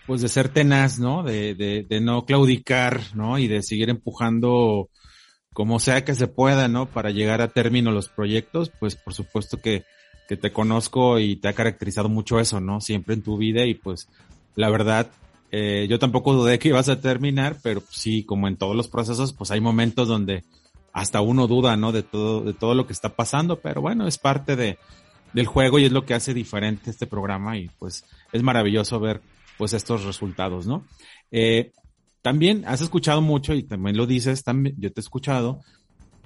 [0.06, 1.24] pues de ser tenaz, ¿no?
[1.24, 3.40] De, de, de no claudicar, ¿no?
[3.40, 4.90] Y de seguir empujando
[5.54, 6.90] como sea que se pueda, ¿no?
[6.90, 9.86] Para llegar a término los proyectos, pues por supuesto que
[10.28, 12.82] que te conozco y te ha caracterizado mucho eso, ¿no?
[12.82, 14.08] Siempre en tu vida y pues
[14.56, 15.12] la verdad,
[15.52, 19.34] eh, yo tampoco dudé que ibas a terminar, pero sí, como en todos los procesos,
[19.34, 20.44] pues hay momentos donde
[20.94, 21.92] hasta uno duda, ¿no?
[21.92, 24.78] De todo, de todo lo que está pasando, pero bueno, es parte de,
[25.34, 29.22] del juego y es lo que hace diferente este programa y pues es maravilloso ver
[29.58, 30.86] pues estos resultados, ¿no?
[31.32, 31.72] Eh,
[32.22, 35.62] también has escuchado mucho y también lo dices, también yo te he escuchado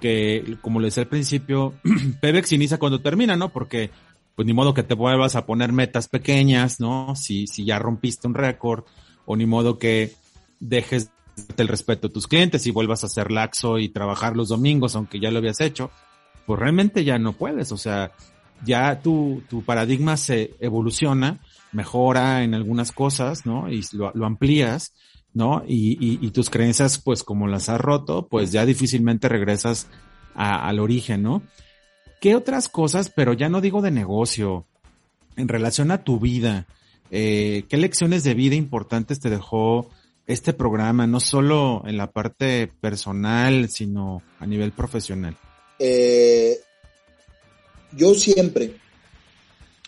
[0.00, 1.74] que como le decía al principio,
[2.20, 3.50] Pebex inicia cuando termina, ¿no?
[3.50, 3.90] Porque
[4.34, 7.16] pues ni modo que te vuelvas a poner metas pequeñas, ¿no?
[7.16, 8.84] Si, si ya rompiste un récord,
[9.26, 10.12] o ni modo que
[10.60, 11.10] dejes
[11.56, 15.20] el respeto a tus clientes y vuelvas a ser laxo y trabajar los domingos, aunque
[15.20, 15.90] ya lo habías hecho,
[16.46, 18.12] pues realmente ya no puedes, o sea,
[18.64, 21.40] ya tu, tu paradigma se evoluciona,
[21.72, 23.70] mejora en algunas cosas, ¿no?
[23.70, 24.94] Y lo, lo amplías,
[25.38, 25.62] ¿no?
[25.66, 29.86] Y, y, y, tus creencias, pues como las has roto, pues ya difícilmente regresas
[30.34, 31.42] a, al origen, ¿no?
[32.20, 34.66] ¿Qué otras cosas, pero ya no digo de negocio,
[35.36, 36.66] en relación a tu vida,
[37.12, 39.88] eh, qué lecciones de vida importantes te dejó
[40.26, 45.36] este programa, no solo en la parte personal, sino a nivel profesional?
[45.78, 46.58] Eh,
[47.92, 48.74] yo siempre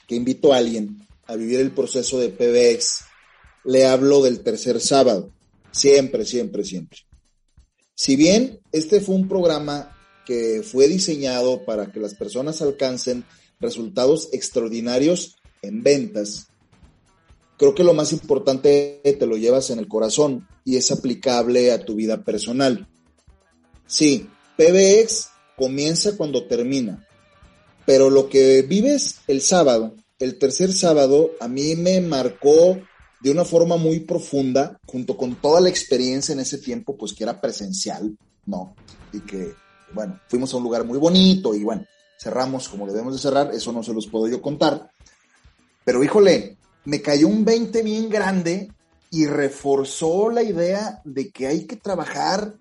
[0.07, 3.05] que invito a alguien a vivir el proceso de PBX,
[3.65, 5.31] le hablo del tercer sábado.
[5.73, 6.99] Siempre, siempre, siempre.
[7.95, 13.25] Si bien este fue un programa que fue diseñado para que las personas alcancen
[13.59, 16.49] resultados extraordinarios en ventas,
[17.59, 21.85] creo que lo más importante te lo llevas en el corazón y es aplicable a
[21.85, 22.89] tu vida personal.
[23.87, 27.07] Sí, PBX comienza cuando termina,
[27.85, 32.81] pero lo que vives el sábado, el tercer sábado, a mí me marcó
[33.21, 37.25] de una forma muy profunda, junto con toda la experiencia en ese tiempo, pues que
[37.25, 38.75] era presencial, ¿no?
[39.13, 39.55] Y que
[39.93, 41.85] bueno, fuimos a un lugar muy bonito y bueno,
[42.19, 44.91] cerramos como debemos de cerrar, eso no se los puedo yo contar.
[45.85, 48.71] Pero híjole, me cayó un 20 bien grande
[49.11, 52.55] y reforzó la idea de que hay que trabajar,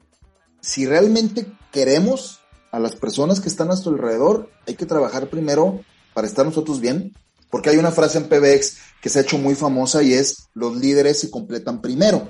[0.61, 2.39] si realmente queremos
[2.71, 5.81] a las personas que están a nuestro alrededor, hay que trabajar primero
[6.13, 7.13] para estar nosotros bien,
[7.49, 10.75] porque hay una frase en PBX que se ha hecho muy famosa y es, los
[10.75, 12.29] líderes se completan primero.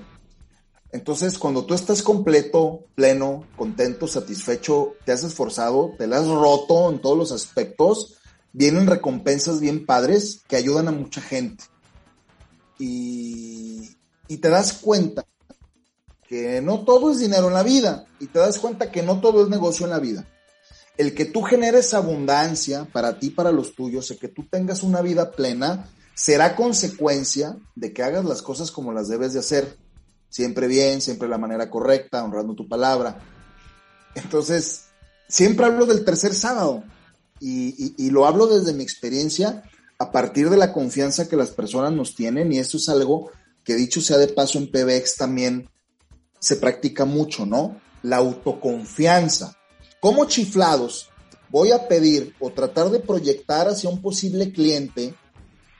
[0.91, 6.89] Entonces, cuando tú estás completo, pleno, contento, satisfecho, te has esforzado, te la has roto
[6.89, 8.15] en todos los aspectos,
[8.53, 11.63] vienen recompensas bien padres que ayudan a mucha gente.
[12.79, 15.25] Y, y te das cuenta
[16.27, 19.43] que no todo es dinero en la vida y te das cuenta que no todo
[19.43, 20.27] es negocio en la vida.
[20.99, 25.01] El que tú generes abundancia para ti, para los tuyos, el que tú tengas una
[25.01, 29.77] vida plena, será consecuencia de que hagas las cosas como las debes de hacer
[30.29, 33.17] siempre bien, siempre de la manera correcta, honrando tu palabra.
[34.13, 34.87] Entonces,
[35.29, 36.83] siempre hablo del tercer sábado
[37.39, 39.63] y, lo hablo desde mi experiencia
[39.99, 43.31] a partir de la confianza que las personas nos tienen y eso es algo
[43.63, 45.69] que dicho sea de paso en PBX también
[46.39, 47.79] se practica mucho, ¿no?
[48.03, 49.55] La autoconfianza.
[49.99, 51.09] Como chiflados
[51.49, 55.13] voy a pedir o tratar de proyectar hacia un posible cliente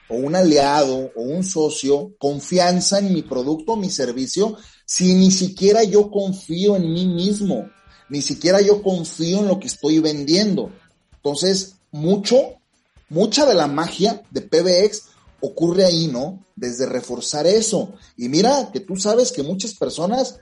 [0.08, 5.30] o un aliado o un socio confianza en mi producto o mi servicio si ni
[5.30, 7.70] siquiera yo confío en mí mismo,
[8.08, 10.72] ni siquiera yo confío en lo que estoy vendiendo.
[11.14, 12.56] Entonces, mucho,
[13.08, 15.04] mucha de la magia de PBX
[15.40, 16.44] ocurre ahí, ¿no?
[16.56, 17.92] Desde reforzar eso.
[18.16, 20.40] Y mira que tú sabes que muchas personas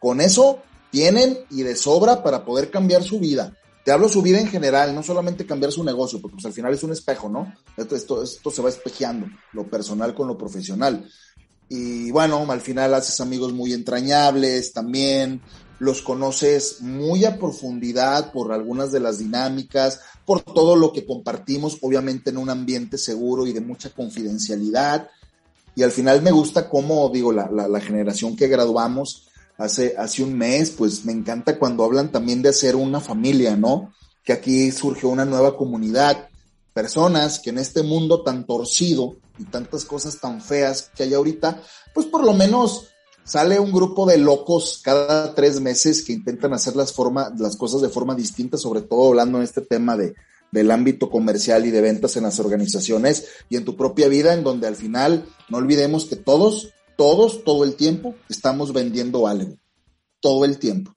[0.00, 3.56] con eso tienen y de sobra para poder cambiar su vida.
[3.82, 6.72] Te hablo su vida en general, no solamente cambiar su negocio, porque pues al final
[6.72, 7.52] es un espejo, ¿no?
[7.76, 11.08] Esto, esto, se va espejeando, lo personal con lo profesional.
[11.68, 15.40] Y bueno, al final haces amigos muy entrañables también,
[15.80, 21.78] los conoces muy a profundidad por algunas de las dinámicas, por todo lo que compartimos,
[21.80, 25.08] obviamente en un ambiente seguro y de mucha confidencialidad.
[25.74, 30.22] Y al final me gusta cómo, digo, la, la, la generación que graduamos, hace, hace
[30.22, 33.92] un mes, pues me encanta cuando hablan también de hacer una familia, ¿no?
[34.24, 36.28] Que aquí surgió una nueva comunidad,
[36.72, 41.60] personas que en este mundo tan torcido y tantas cosas tan feas que hay ahorita,
[41.94, 42.88] pues por lo menos
[43.24, 47.80] sale un grupo de locos cada tres meses que intentan hacer las, forma, las cosas
[47.80, 50.14] de forma distinta, sobre todo hablando en este tema de,
[50.50, 54.44] del ámbito comercial y de ventas en las organizaciones y en tu propia vida, en
[54.44, 56.72] donde al final no olvidemos que todos
[57.02, 59.56] todos, todo el tiempo, estamos vendiendo algo.
[60.20, 60.94] Todo el tiempo.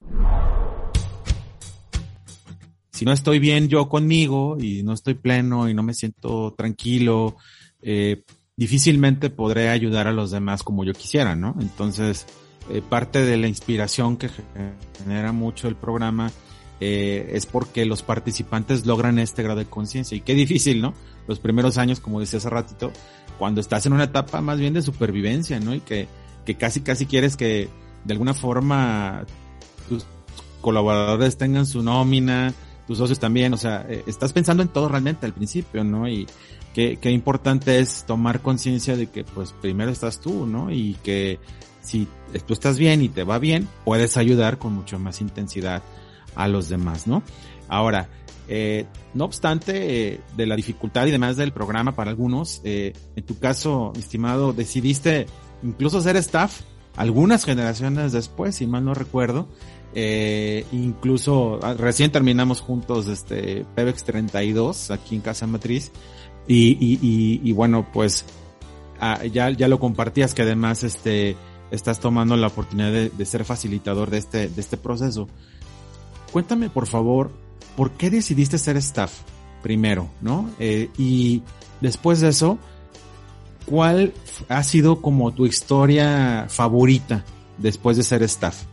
[2.92, 7.38] Si no estoy bien yo conmigo y no estoy pleno y no me siento tranquilo,
[7.82, 8.22] eh,
[8.56, 11.56] difícilmente podré ayudar a los demás como yo quisiera, ¿no?
[11.60, 12.28] Entonces,
[12.70, 14.30] eh, parte de la inspiración que
[15.00, 16.32] genera mucho el programa
[16.82, 20.16] eh, es porque los participantes logran este grado de conciencia.
[20.16, 20.94] Y qué difícil, ¿no?
[21.28, 22.92] Los primeros años, como decía hace ratito,
[23.38, 25.74] cuando estás en una etapa más bien de supervivencia, ¿no?
[25.74, 26.08] Y que,
[26.46, 27.70] que casi, casi quieres que
[28.04, 29.26] de alguna forma
[29.90, 30.06] tus
[30.62, 32.54] colaboradores tengan su nómina,
[32.88, 36.08] tus socios también, o sea, eh, estás pensando en todo realmente al principio, ¿no?
[36.08, 36.28] Y
[36.74, 40.72] qué, qué importante es tomar conciencia de que pues primero estás tú, ¿no?
[40.72, 41.40] Y que
[41.82, 42.08] si
[42.48, 45.84] tú estás bien y te va bien, puedes ayudar con mucho más intensidad
[46.36, 47.24] a los demás, ¿no?
[47.68, 48.10] Ahora,
[48.48, 53.24] eh, no obstante eh, de la dificultad y demás del programa para algunos, eh, en
[53.26, 55.26] tu caso, estimado, decidiste
[55.64, 56.62] incluso ser staff
[56.96, 59.48] algunas generaciones después, si mal no recuerdo.
[59.98, 65.94] Eh, incluso ah, recién terminamos juntos este Pebex 32 aquí en Casa Matriz
[66.50, 68.26] y, y, y, y bueno pues
[69.00, 71.38] ah, ya, ya lo compartías que además este
[71.72, 75.30] estás tomando la oportunidad de, de, ser facilitador de este, de este proceso.
[76.34, 77.32] Cuéntame por favor
[77.76, 79.12] ¿por qué decidiste ser staff
[79.62, 80.52] primero, no?
[80.60, 81.42] Eh, y
[81.82, 82.58] después de eso,
[83.66, 84.14] ¿cuál
[84.48, 87.26] ha sido como tu historia favorita
[87.58, 88.64] después de ser staff?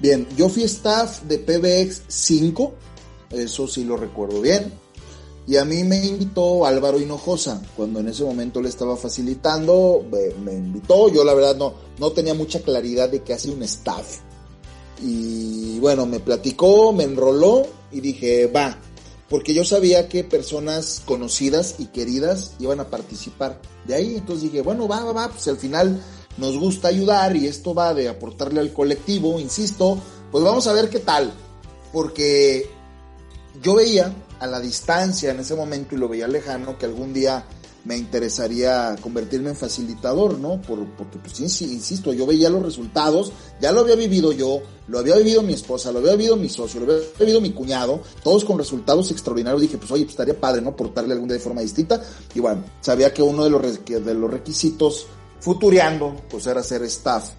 [0.00, 2.74] Bien, yo fui staff de PBX 5,
[3.30, 4.72] eso sí lo recuerdo bien,
[5.46, 10.52] y a mí me invitó Álvaro Hinojosa, cuando en ese momento le estaba facilitando, me,
[10.52, 14.20] invitó, yo la verdad no, no tenía mucha claridad de qué hacía un staff.
[15.02, 18.76] Y bueno, me platicó, me enroló y dije, va,
[19.28, 24.16] porque yo sabía que personas conocidas y queridas iban a participar de ahí.
[24.16, 26.02] Entonces dije, bueno, va, va, va, pues al final
[26.36, 29.98] nos gusta ayudar y esto va de aportarle al colectivo, insisto,
[30.30, 31.32] pues vamos a ver qué tal.
[31.92, 32.68] Porque
[33.62, 37.44] yo veía a la distancia en ese momento y lo veía lejano que algún día
[37.84, 40.60] me interesaría convertirme en facilitador, ¿no?
[40.62, 45.16] Por, porque, pues, insisto, yo veía los resultados, ya lo había vivido yo, lo había
[45.16, 48.58] vivido mi esposa, lo había vivido mi socio, lo había vivido mi cuñado, todos con
[48.58, 49.60] resultados extraordinarios.
[49.60, 50.74] Dije, pues, oye, pues estaría padre, ¿no?
[50.74, 52.02] Portarle algún día de forma distinta.
[52.34, 55.06] Y bueno, sabía que uno de los, requisitos
[55.40, 57.32] futureando, pues, era ser staff.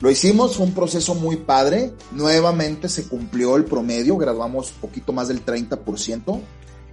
[0.00, 1.94] Lo hicimos, fue un proceso muy padre.
[2.10, 6.40] Nuevamente se cumplió el promedio, graduamos poquito más del 30%.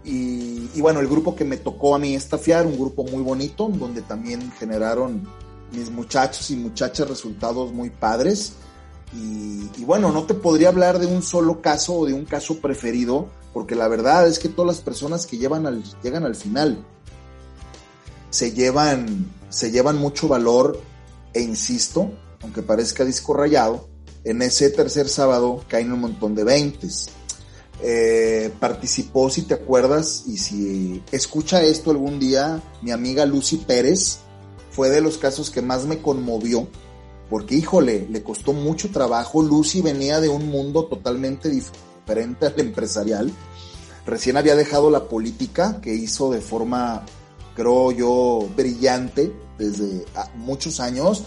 [0.04, 4.02] Y, bueno, el grupo que me tocó a mí estafiar, un grupo muy bonito, donde
[4.02, 5.28] también generaron
[5.72, 8.54] mis muchachos y muchachas resultados muy padres.
[9.14, 13.30] Y, bueno, no te podría hablar de un solo caso o de un caso preferido,
[13.54, 16.84] porque la verdad es que todas las personas que llevan al, llegan al final
[18.30, 20.80] se llevan, se llevan mucho valor
[21.34, 23.90] e insisto, aunque parezca disco rayado,
[24.24, 27.10] en ese tercer sábado caen un montón de veintes
[27.84, 34.20] eh, participó, si te acuerdas, y si escucha esto algún día, mi amiga Lucy Pérez
[34.72, 36.68] fue de los casos que más me conmovió,
[37.30, 39.42] porque híjole, le costó mucho trabajo.
[39.42, 43.32] Lucy venía de un mundo totalmente diferente al empresarial.
[44.06, 47.06] Recién había dejado la política, que hizo de forma,
[47.56, 50.06] creo yo, brillante desde
[50.36, 51.24] muchos años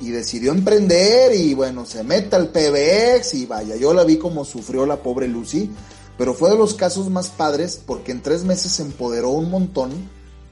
[0.00, 4.44] y decidió emprender y bueno, se mete al PBX y vaya, yo la vi como
[4.44, 5.70] sufrió la pobre Lucy,
[6.16, 9.90] pero fue de los casos más padres porque en tres meses se empoderó un montón,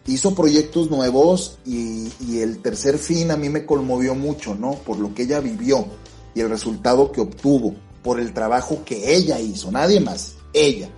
[0.06, 4.72] hizo proyectos nuevos y, y el tercer fin a mí me conmovió mucho, ¿no?
[4.72, 5.86] Por lo que ella vivió
[6.34, 10.88] y el resultado que obtuvo, por el trabajo que ella hizo, nadie más, ella.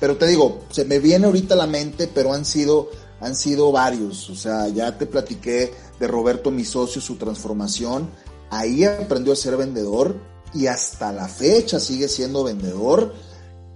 [0.00, 2.90] Pero te digo, se me viene ahorita a la mente, pero han sido
[3.20, 8.10] han sido varios, o sea, ya te platiqué de Roberto, mi socio, su transformación,
[8.50, 10.16] ahí aprendió a ser vendedor
[10.54, 13.14] y hasta la fecha sigue siendo vendedor.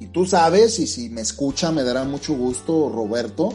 [0.01, 3.53] Y tú sabes, y si me escucha me dará mucho gusto Roberto,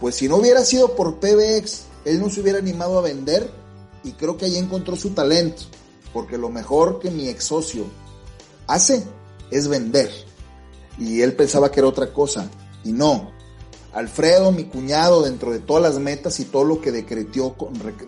[0.00, 3.50] pues si no hubiera sido por PBX, él no se hubiera animado a vender
[4.04, 5.62] y creo que ahí encontró su talento,
[6.12, 7.84] porque lo mejor que mi ex socio
[8.66, 9.02] hace
[9.50, 10.10] es vender.
[10.98, 12.48] Y él pensaba que era otra cosa,
[12.84, 13.32] y no,
[13.92, 17.56] Alfredo, mi cuñado, dentro de todas las metas y todo lo que decretó,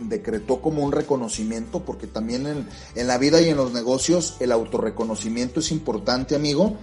[0.01, 4.53] decretó como un reconocimiento, porque también en, en, la vida y en los negocios el
[4.53, 6.77] autorreconocimiento es importante, amigo.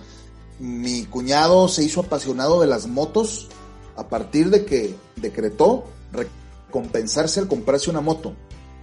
[0.59, 3.47] Mi cuñado se hizo apasionado de las motos
[3.95, 8.33] a partir de que decretó recompensarse al comprarse una moto.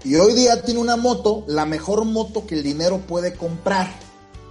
[0.04, 3.90] Y hoy día tiene una moto, la mejor moto que el dinero puede comprar.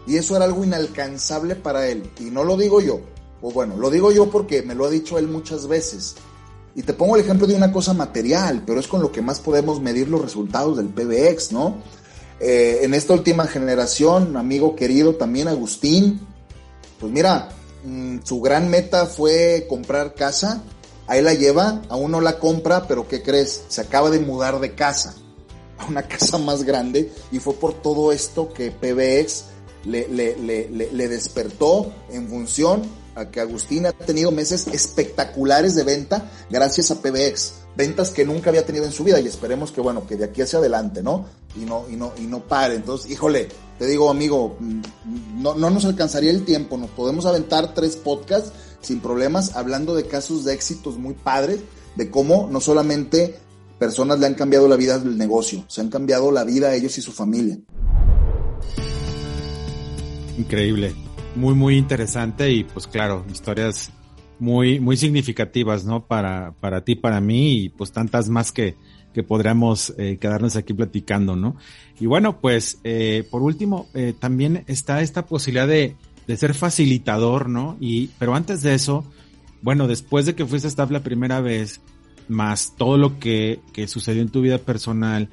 [0.05, 2.11] Y eso era algo inalcanzable para él.
[2.20, 2.99] Y no lo digo yo,
[3.42, 6.16] o bueno, lo digo yo porque me lo ha dicho él muchas veces.
[6.76, 9.40] Y te pongo el ejemplo de una cosa material, pero es con lo que más
[9.40, 11.76] podemos medir los resultados del PBX, ¿no?
[12.40, 16.20] Eh, en esta última generación, amigo querido también Agustín,
[17.00, 17.50] pues mira,
[17.86, 20.62] mm, su gran meta fue comprar casa,
[21.08, 23.64] ahí la lleva, aún no la compra, pero ¿qué crees?
[23.70, 25.16] Se acaba de mudar de casa
[25.78, 29.46] a una casa más grande y fue por todo esto que PBX
[29.86, 32.82] le despertó en función
[33.16, 37.53] a que Agustín ha tenido meses espectaculares de venta gracias a PBX.
[37.76, 40.41] Ventas que nunca había tenido en su vida y esperemos que, bueno, que de aquí
[40.41, 41.26] hacia adelante, ¿no?
[41.55, 42.76] Y no, y no, y no pare.
[42.76, 43.49] Entonces, híjole,
[43.80, 44.57] te digo, amigo,
[45.36, 48.51] no, no nos alcanzaría el tiempo, nos podemos aventar tres podcasts
[48.82, 51.59] sin problemas hablando de casos de éxitos muy padres,
[51.95, 53.36] de cómo no solamente
[53.80, 56.97] personas le han cambiado la vida del negocio, se han cambiado la vida a ellos
[56.97, 57.57] y su familia.
[60.38, 60.93] Increíble,
[61.36, 63.92] muy, muy interesante y pues claro, historias
[64.40, 66.06] muy, muy significativas, ¿no?
[66.06, 68.76] Para, para ti, para mí y pues tantas más que,
[69.14, 71.56] que podríamos eh, quedarnos aquí platicando, ¿no?
[72.00, 75.96] Y bueno, pues eh, por último, eh, también está esta posibilidad de,
[76.28, 77.78] de ser facilitador, ¿no?
[77.80, 79.06] Y, pero antes de eso,
[79.62, 81.82] bueno, después de que fuiste a staff la primera vez,
[82.28, 85.30] más todo lo que, que sucedió en tu vida personal,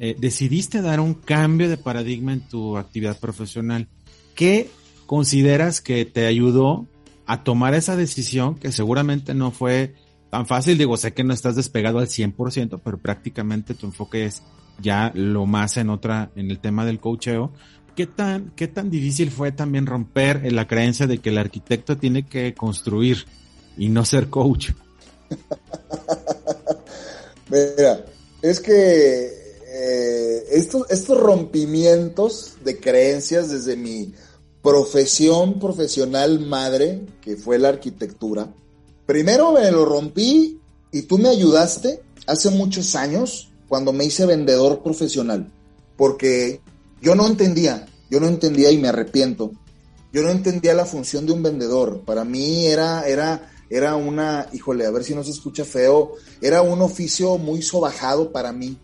[0.00, 3.88] eh, decidiste dar un cambio de paradigma en tu actividad profesional.
[4.34, 4.68] ¿Qué
[5.06, 6.86] consideras que te ayudó
[7.26, 9.94] a tomar esa decisión que seguramente no fue
[10.30, 10.78] tan fácil?
[10.78, 14.42] Digo, sé que no estás despegado al 100%, pero prácticamente tu enfoque es
[14.80, 17.52] ya lo más en otra, en el tema del coacheo.
[17.94, 22.26] ¿Qué tan, qué tan difícil fue también romper la creencia de que el arquitecto tiene
[22.26, 23.26] que construir
[23.76, 24.70] y no ser coach?
[27.50, 28.04] Mira,
[28.42, 29.44] es que
[29.76, 34.12] eh, estos, estos rompimientos de creencias desde mi
[34.64, 38.52] profesión profesional madre, que fue la arquitectura,
[39.06, 40.58] primero me lo rompí
[40.90, 45.52] y tú me ayudaste hace muchos años cuando me hice vendedor profesional,
[45.96, 46.60] porque
[47.00, 49.52] yo no entendía, yo no entendía y me arrepiento.
[50.12, 52.02] Yo no entendía la función de un vendedor.
[52.04, 56.62] Para mí era, era era una, híjole, a ver si no se escucha feo, era
[56.62, 58.78] un oficio muy sobajado para mí.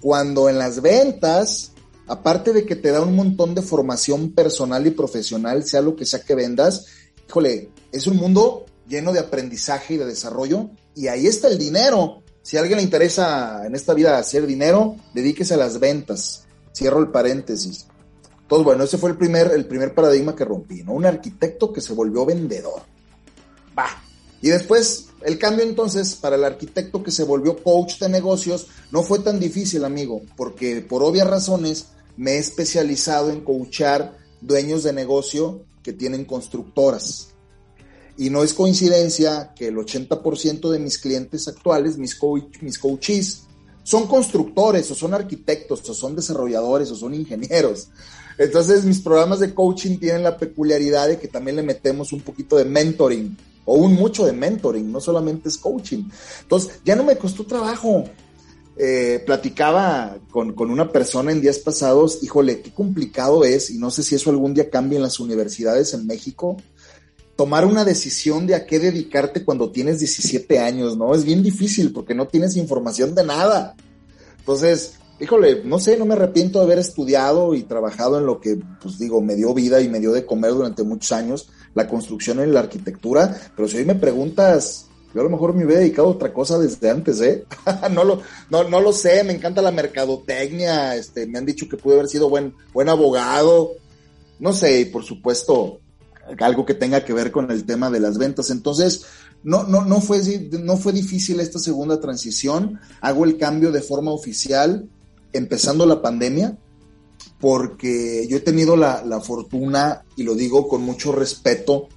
[0.00, 1.72] Cuando en las ventas,
[2.06, 6.06] aparte de que te da un montón de formación personal y profesional, sea lo que
[6.06, 6.86] sea que vendas,
[7.28, 12.22] híjole, es un mundo lleno de aprendizaje y de desarrollo, y ahí está el dinero.
[12.42, 16.44] Si a alguien le interesa en esta vida hacer dinero, dedíquese a las ventas.
[16.74, 17.86] Cierro el paréntesis.
[18.42, 20.92] Entonces, bueno, ese fue el primer, el primer paradigma que rompí, ¿no?
[20.92, 22.82] Un arquitecto que se volvió vendedor.
[23.76, 23.86] Va,
[24.42, 29.02] y después, el cambio entonces para el arquitecto que se volvió coach de negocios no
[29.02, 31.86] fue tan difícil, amigo, porque por obvias razones
[32.18, 37.28] me he especializado en coachar dueños de negocio que tienen constructoras.
[38.18, 43.44] Y no es coincidencia que el 80% de mis clientes actuales, mis, coach, coaches,
[43.82, 47.88] son constructores o son arquitectos o son desarrolladores o son ingenieros.
[48.36, 52.56] Entonces mis programas de coaching tienen la peculiaridad de que también le metemos un poquito
[52.56, 53.34] de mentoring
[53.64, 56.04] o un mucho de mentoring, no solamente es coaching.
[56.42, 58.04] Entonces, ya no me costó trabajo.
[58.76, 63.92] Eh, platicaba con, con, una persona en días pasados, híjole, qué complicado es, y no
[63.92, 66.56] sé si eso algún día cambia en las universidades en México,
[67.36, 71.14] tomar una decisión de a qué dedicarte cuando tienes 17 años, ¿no?
[71.14, 73.74] Es bien difícil porque no tienes información de nada.
[74.38, 78.58] Entonces, híjole, no sé, no me arrepiento de haber estudiado y trabajado en lo que,
[78.80, 82.40] pues digo, me dio vida y me dio de comer durante muchos años, la construcción
[82.40, 86.08] y la arquitectura, pero si hoy me preguntas, yo a lo mejor me hubiera dedicado
[86.08, 87.44] a otra cosa desde antes, ¿eh?
[87.92, 88.20] no, lo,
[88.50, 92.08] no, no lo sé, me encanta la mercadotecnia, este, me han dicho que pude haber
[92.08, 93.72] sido buen, buen abogado,
[94.38, 95.80] no sé, y por supuesto,
[96.38, 98.50] algo que tenga que ver con el tema de las ventas.
[98.50, 99.04] Entonces,
[99.42, 100.20] no, no, no, fue,
[100.50, 102.80] no fue difícil esta segunda transición.
[103.00, 104.88] Hago el cambio de forma oficial
[105.32, 106.56] empezando la pandemia
[107.44, 111.88] porque yo he tenido la, fortuna, y lo digo con mucho respeto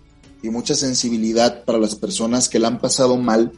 [0.43, 3.53] y mucha sensibilidad para las personas que la han pasado mal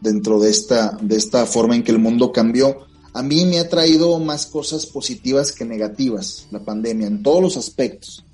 [0.00, 2.86] dentro de esta, de esta forma en que el mundo cambió.
[3.12, 7.56] A mí me ha traído más cosas positivas que negativas la pandemia, en todos los
[7.56, 8.24] aspectos.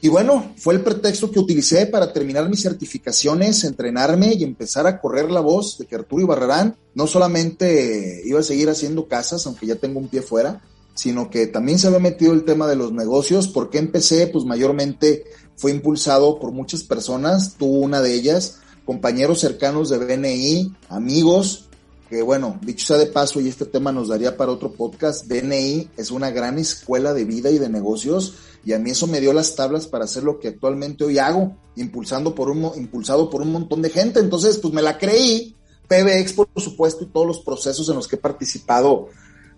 [0.00, 5.00] Y bueno, fue el pretexto que utilicé para terminar mis certificaciones, entrenarme y empezar a
[5.00, 9.66] correr la voz de que Arturo Ibarrarán no solamente iba a seguir haciendo casas, aunque
[9.66, 10.62] ya tengo un pie fuera,
[10.96, 13.46] sino que también se había metido el tema de los negocios.
[13.46, 14.26] porque empecé?
[14.26, 15.24] Pues mayormente
[15.54, 21.68] fue impulsado por muchas personas, tú una de ellas, compañeros cercanos de BNI, amigos,
[22.10, 25.90] que bueno, dicho sea de paso, y este tema nos daría para otro podcast, BNI
[25.96, 28.34] es una gran escuela de vida y de negocios,
[28.64, 31.56] y a mí eso me dio las tablas para hacer lo que actualmente hoy hago,
[31.76, 34.18] impulsando por un, impulsado por un montón de gente.
[34.18, 35.54] Entonces, pues me la creí,
[35.88, 39.08] PBX por supuesto, y todos los procesos en los que he participado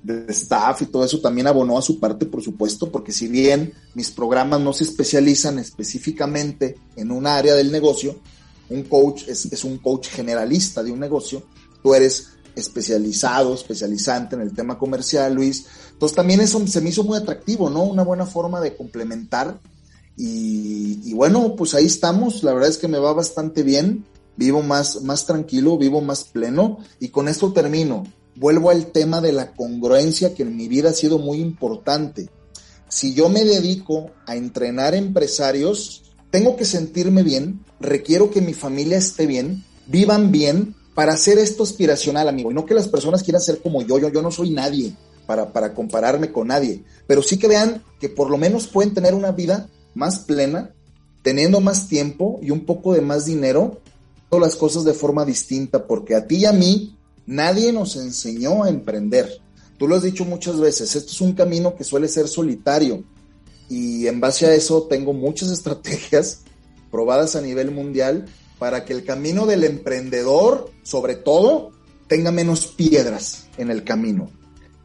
[0.02, 3.72] de staff y todo eso también abonó a su parte, por supuesto, porque si bien
[3.94, 8.16] mis programas no se especializan específicamente en un área del negocio,
[8.70, 11.42] un coach es, un coach generalista de un negocio,
[11.82, 15.66] tú eres especializado, especializante en el tema comercial, Luis.
[15.92, 17.84] Entonces también eso se me hizo muy atractivo, ¿no?
[17.84, 19.60] Una buena forma de complementar.
[20.16, 22.42] Y, y, bueno, pues ahí estamos.
[22.42, 24.04] La verdad es que me va bastante bien.
[24.36, 26.78] Vivo más, más tranquilo, vivo más pleno.
[26.98, 28.04] Y con esto termino
[28.38, 32.28] vuelvo al tema de la congruencia que en mi vida ha sido muy importante.
[32.88, 38.96] si yo me dedico a entrenar empresarios, tengo que sentirme bien, requiero que mi familia
[38.96, 42.50] esté bien, vivan bien, para hacer esto aspiracional, amigo.
[42.50, 44.94] Y no que las personas quieran ser como yo, yo, yo no soy nadie
[45.26, 49.14] para, para compararme con nadie, pero sí que vean que por lo menos pueden tener
[49.14, 50.72] una vida más plena,
[51.22, 53.80] teniendo más tiempo y un poco de más dinero,
[54.38, 56.97] las cosas de forma distinta, porque a ti y a mí
[57.28, 59.28] nadie nos enseñó a emprender.
[59.76, 63.04] Tú lo has dicho muchas veces, esto es un camino que suele ser solitario
[63.68, 66.40] y en base a eso tengo muchas estrategias
[66.90, 68.24] probadas a nivel mundial
[68.58, 71.70] para que el camino del emprendedor, sobre todo,
[72.08, 74.30] tenga menos piedras en el camino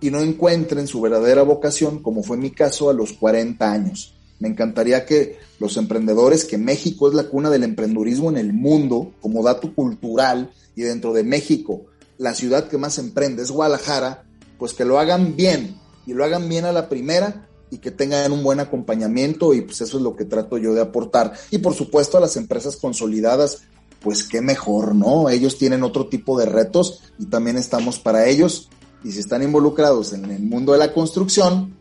[0.02, 4.16] y no encuentren su verdadera vocación, como fue mi caso a los 40 años.
[4.40, 9.14] Me encantaría que los emprendedores, que México es la cuna del emprendurismo en el mundo,
[9.22, 11.86] como dato cultural, y dentro de México,
[12.24, 14.24] la ciudad que más emprende es Guadalajara,
[14.58, 18.32] pues que lo hagan bien y lo hagan bien a la primera y que tengan
[18.32, 21.34] un buen acompañamiento y pues eso es lo que trato yo de aportar.
[21.52, 23.64] Y por supuesto a las empresas consolidadas,
[24.00, 25.28] pues qué mejor, ¿no?
[25.28, 28.70] Ellos tienen otro tipo de retos y también estamos para ellos.
[29.04, 31.76] Y si están involucrados en el mundo de la construcción,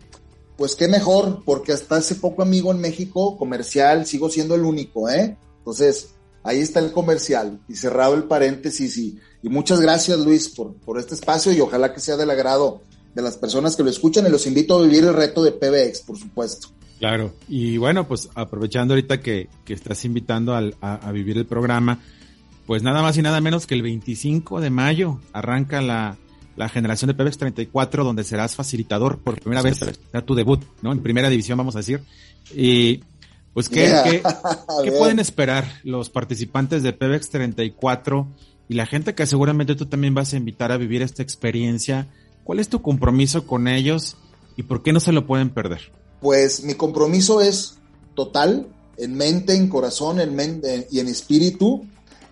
[0.57, 5.09] pues qué mejor, porque hasta hace poco amigo en México, comercial, sigo siendo el único,
[5.09, 5.37] ¿eh?
[5.59, 6.09] Entonces,
[6.45, 10.99] ahí está el comercial y cerrado el paréntesis y, y muchas gracias Luis por, por
[10.99, 12.83] este espacio y ojalá que sea del agrado
[13.15, 16.01] de las personas que lo escuchan y los invito a vivir el reto de PBX,
[16.01, 16.69] por supuesto.
[16.99, 21.99] Claro, y bueno, pues aprovechando ahorita que, que estás invitando a, a, vivir el programa,
[22.65, 26.17] pues nada más y nada menos que el 25 de mayo arranca la,
[26.57, 30.93] la generación de PBX 34, donde serás facilitador por primera vez, será tu debut, ¿no?
[30.93, 32.03] En primera división, vamos a decir.
[32.55, 33.01] Y
[33.55, 34.23] pues, ¿qué, ¿qué,
[34.85, 38.27] ¿qué pueden esperar los participantes de PBX 34
[38.69, 42.09] y la gente que seguramente tú también vas a invitar a vivir esta experiencia?
[42.45, 44.17] ¿Cuál es tu compromiso con ellos
[44.57, 45.93] y por qué no se lo pueden perder?
[46.21, 47.79] Pues mi compromiso es
[48.15, 51.85] total, en mente, en corazón, en mente y en espíritu.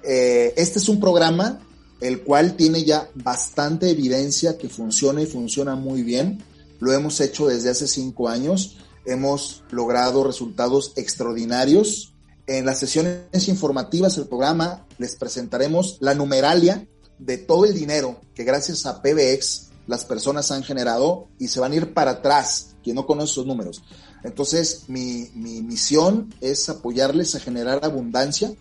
[0.03, 1.61] Eh, este es un programa
[2.01, 6.43] el cual tiene ya bastante evidencia que funciona y funciona muy bien.
[6.79, 8.79] Lo hemos hecho desde hace cinco años.
[9.05, 12.15] Hemos logrado resultados extraordinarios.
[12.47, 16.87] En las sesiones informativas del programa les presentaremos la numeralia
[17.19, 21.73] de todo el dinero que gracias a PBX las personas han generado y se van
[21.73, 23.83] a ir para atrás, quien no conoce esos números.
[24.23, 28.53] Entonces, mi, mi misión es apoyarles a generar abundancia,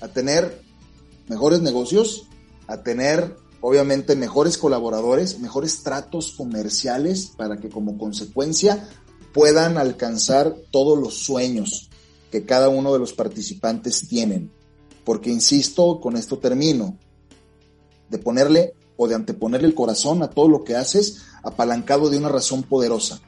[0.00, 0.62] a tener
[1.28, 2.26] mejores negocios,
[2.66, 8.88] a tener obviamente mejores colaboradores, mejores tratos comerciales para que como consecuencia
[9.32, 11.88] puedan alcanzar todos los sueños
[12.30, 14.50] que cada uno de los participantes tienen.
[15.04, 16.96] Porque insisto, con esto termino,
[18.08, 22.28] de ponerle o de anteponerle el corazón a todo lo que haces apalancado de una
[22.28, 23.20] razón poderosa.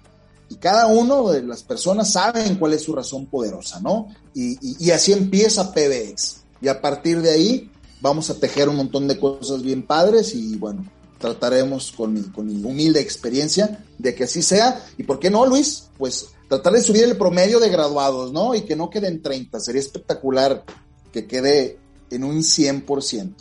[0.48, 4.08] Y cada uno de las personas saben cuál es su razón poderosa, ¿no?
[4.34, 6.42] Y, así empieza PBX.
[6.60, 7.70] Y a partir de ahí
[8.02, 10.84] vamos a tejer un montón de cosas bien padres y bueno,
[11.22, 14.84] trataremos con mi, con mi humilde experiencia de que así sea.
[14.98, 15.88] ¿Y por qué no, Luis?
[15.96, 18.54] Pues tratar de subir el promedio de graduados, ¿no?
[18.54, 19.58] Y que no quede en 30.
[19.60, 20.64] Sería espectacular
[21.10, 21.78] que quede
[22.10, 23.34] en un 100%.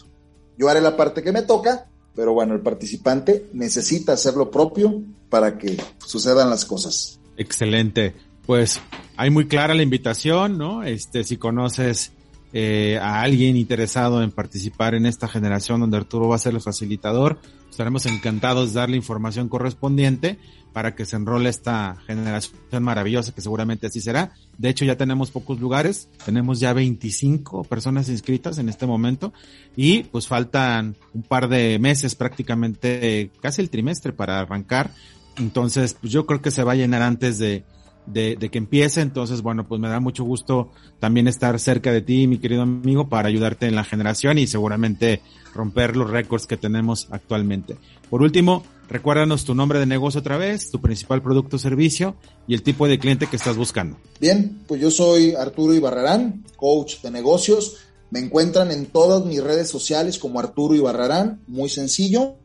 [0.57, 5.01] Yo haré la parte que me toca pero bueno, el participante necesita hacer lo propio
[5.29, 7.19] para que sucedan las cosas.
[7.37, 8.13] Excelente.
[8.45, 8.81] Pues
[9.15, 10.83] hay muy clara la invitación, ¿no?
[10.83, 12.11] Este, si conoces
[12.53, 16.61] eh, a alguien interesado en participar en esta generación donde Arturo va a ser el
[16.61, 17.39] facilitador,
[17.69, 20.37] estaremos encantados de darle información correspondiente
[20.73, 24.33] para que se enrole esta generación maravillosa, que seguramente así será.
[24.57, 29.33] De hecho, ya tenemos pocos lugares, tenemos ya 25 personas inscritas en este momento
[29.75, 34.91] y pues faltan un par de meses prácticamente, casi el trimestre para arrancar.
[35.37, 37.63] Entonces, pues yo creo que se va a llenar antes de,
[38.05, 39.01] de, que empiece.
[39.01, 43.09] Entonces, bueno, pues me da mucho gusto también estar cerca de ti, mi querido amigo,
[43.09, 45.21] para ayudarte en la generación y seguramente
[45.53, 47.77] romper los récords que tenemos actualmente.
[48.09, 52.15] Por último, recuérdanos tu nombre de negocio otra vez, tu principal producto o servicio
[52.47, 53.97] y el tipo de cliente que estás buscando.
[54.19, 57.77] Bien, pues yo soy Arturo Ibarrarán, coach de negocios.
[58.09, 62.35] Me encuentran en todas mis redes sociales como Arturo Ibarrarán, muy sencillo.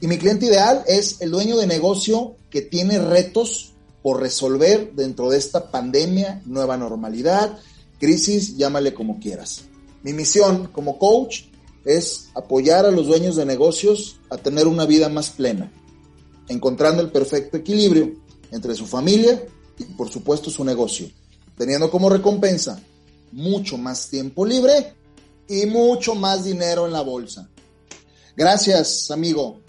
[0.00, 3.73] Y mi cliente ideal es el dueño de negocio que tiene retos
[4.04, 7.58] por resolver dentro de esta pandemia, nueva normalidad,
[7.98, 9.64] crisis, llámale como quieras.
[10.02, 11.44] Mi misión como coach
[11.86, 15.72] es apoyar a los dueños de negocios a tener una vida más plena,
[16.48, 18.12] encontrando el perfecto equilibrio
[18.50, 19.42] entre su familia
[19.78, 21.08] y por supuesto su negocio,
[21.56, 22.78] teniendo como recompensa
[23.32, 24.92] mucho más tiempo libre
[25.48, 27.48] y mucho más dinero en la bolsa.
[28.36, 29.62] Gracias, amigo.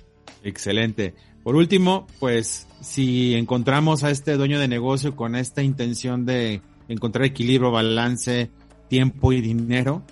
[0.43, 1.13] Excelente.
[1.41, 7.25] Por último, pues si encontramos a este dueño de negocio con esta intención de encontrar
[7.25, 8.51] equilibrio, balance,
[8.89, 10.03] tiempo y dinero,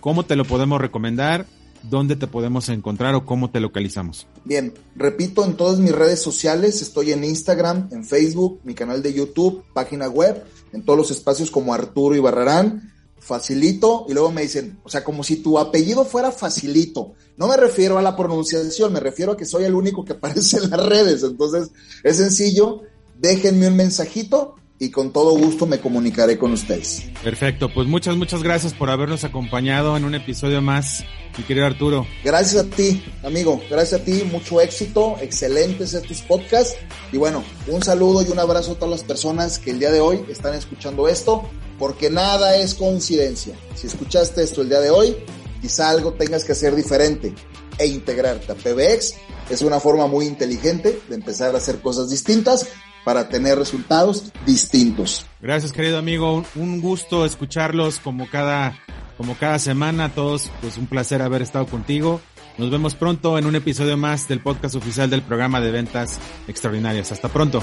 [0.00, 1.46] ¿cómo te lo podemos recomendar?
[1.82, 4.26] ¿Dónde te podemos encontrar o cómo te localizamos?
[4.44, 9.12] Bien, repito, en todas mis redes sociales, estoy en Instagram, en Facebook, mi canal de
[9.12, 12.91] YouTube, página web, en todos los espacios como Arturo Ibarrarán,
[13.22, 17.14] facilito, y luego me dicen, o sea, como si tu apellido fuera facilito.
[17.36, 20.58] No me refiero a la pronunciación, me refiero a que soy el único que aparece
[20.58, 21.22] en las redes.
[21.22, 21.70] Entonces,
[22.02, 22.82] es sencillo,
[23.18, 27.04] déjenme un mensajito y con todo gusto me comunicaré con ustedes.
[27.22, 31.04] Perfecto, pues muchas, muchas gracias por habernos acompañado en un episodio más,
[31.38, 32.04] mi querido Arturo.
[32.24, 36.76] Gracias a ti, amigo, gracias a ti, mucho éxito, excelentes estos podcasts
[37.12, 40.00] y bueno, un saludo y un abrazo a todas las personas que el día de
[40.00, 41.48] hoy están escuchando esto,
[41.78, 43.54] porque nada es coincidencia.
[43.74, 45.16] Si escuchaste esto el día de hoy,
[45.60, 47.34] quizá algo tengas que hacer diferente
[47.78, 49.14] e integrarte a PBX.
[49.50, 52.68] Es una forma muy inteligente de empezar a hacer cosas distintas
[53.04, 55.26] para tener resultados distintos.
[55.40, 56.44] Gracias, querido amigo.
[56.54, 58.78] Un gusto escucharlos como cada,
[59.16, 60.14] como cada semana.
[60.14, 62.20] todos, pues un placer haber estado contigo.
[62.58, 67.10] Nos vemos pronto en un episodio más del podcast oficial del programa de ventas extraordinarias.
[67.10, 67.62] Hasta pronto.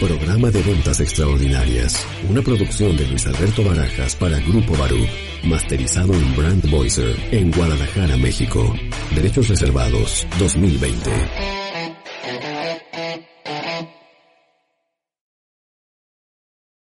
[0.00, 5.04] Programa de Ventas Extraordinarias, una producción de Luis Alberto Barajas para Grupo Barú,
[5.42, 8.72] masterizado en Brand Voicer en Guadalajara, México.
[9.16, 11.67] Derechos reservados 2020.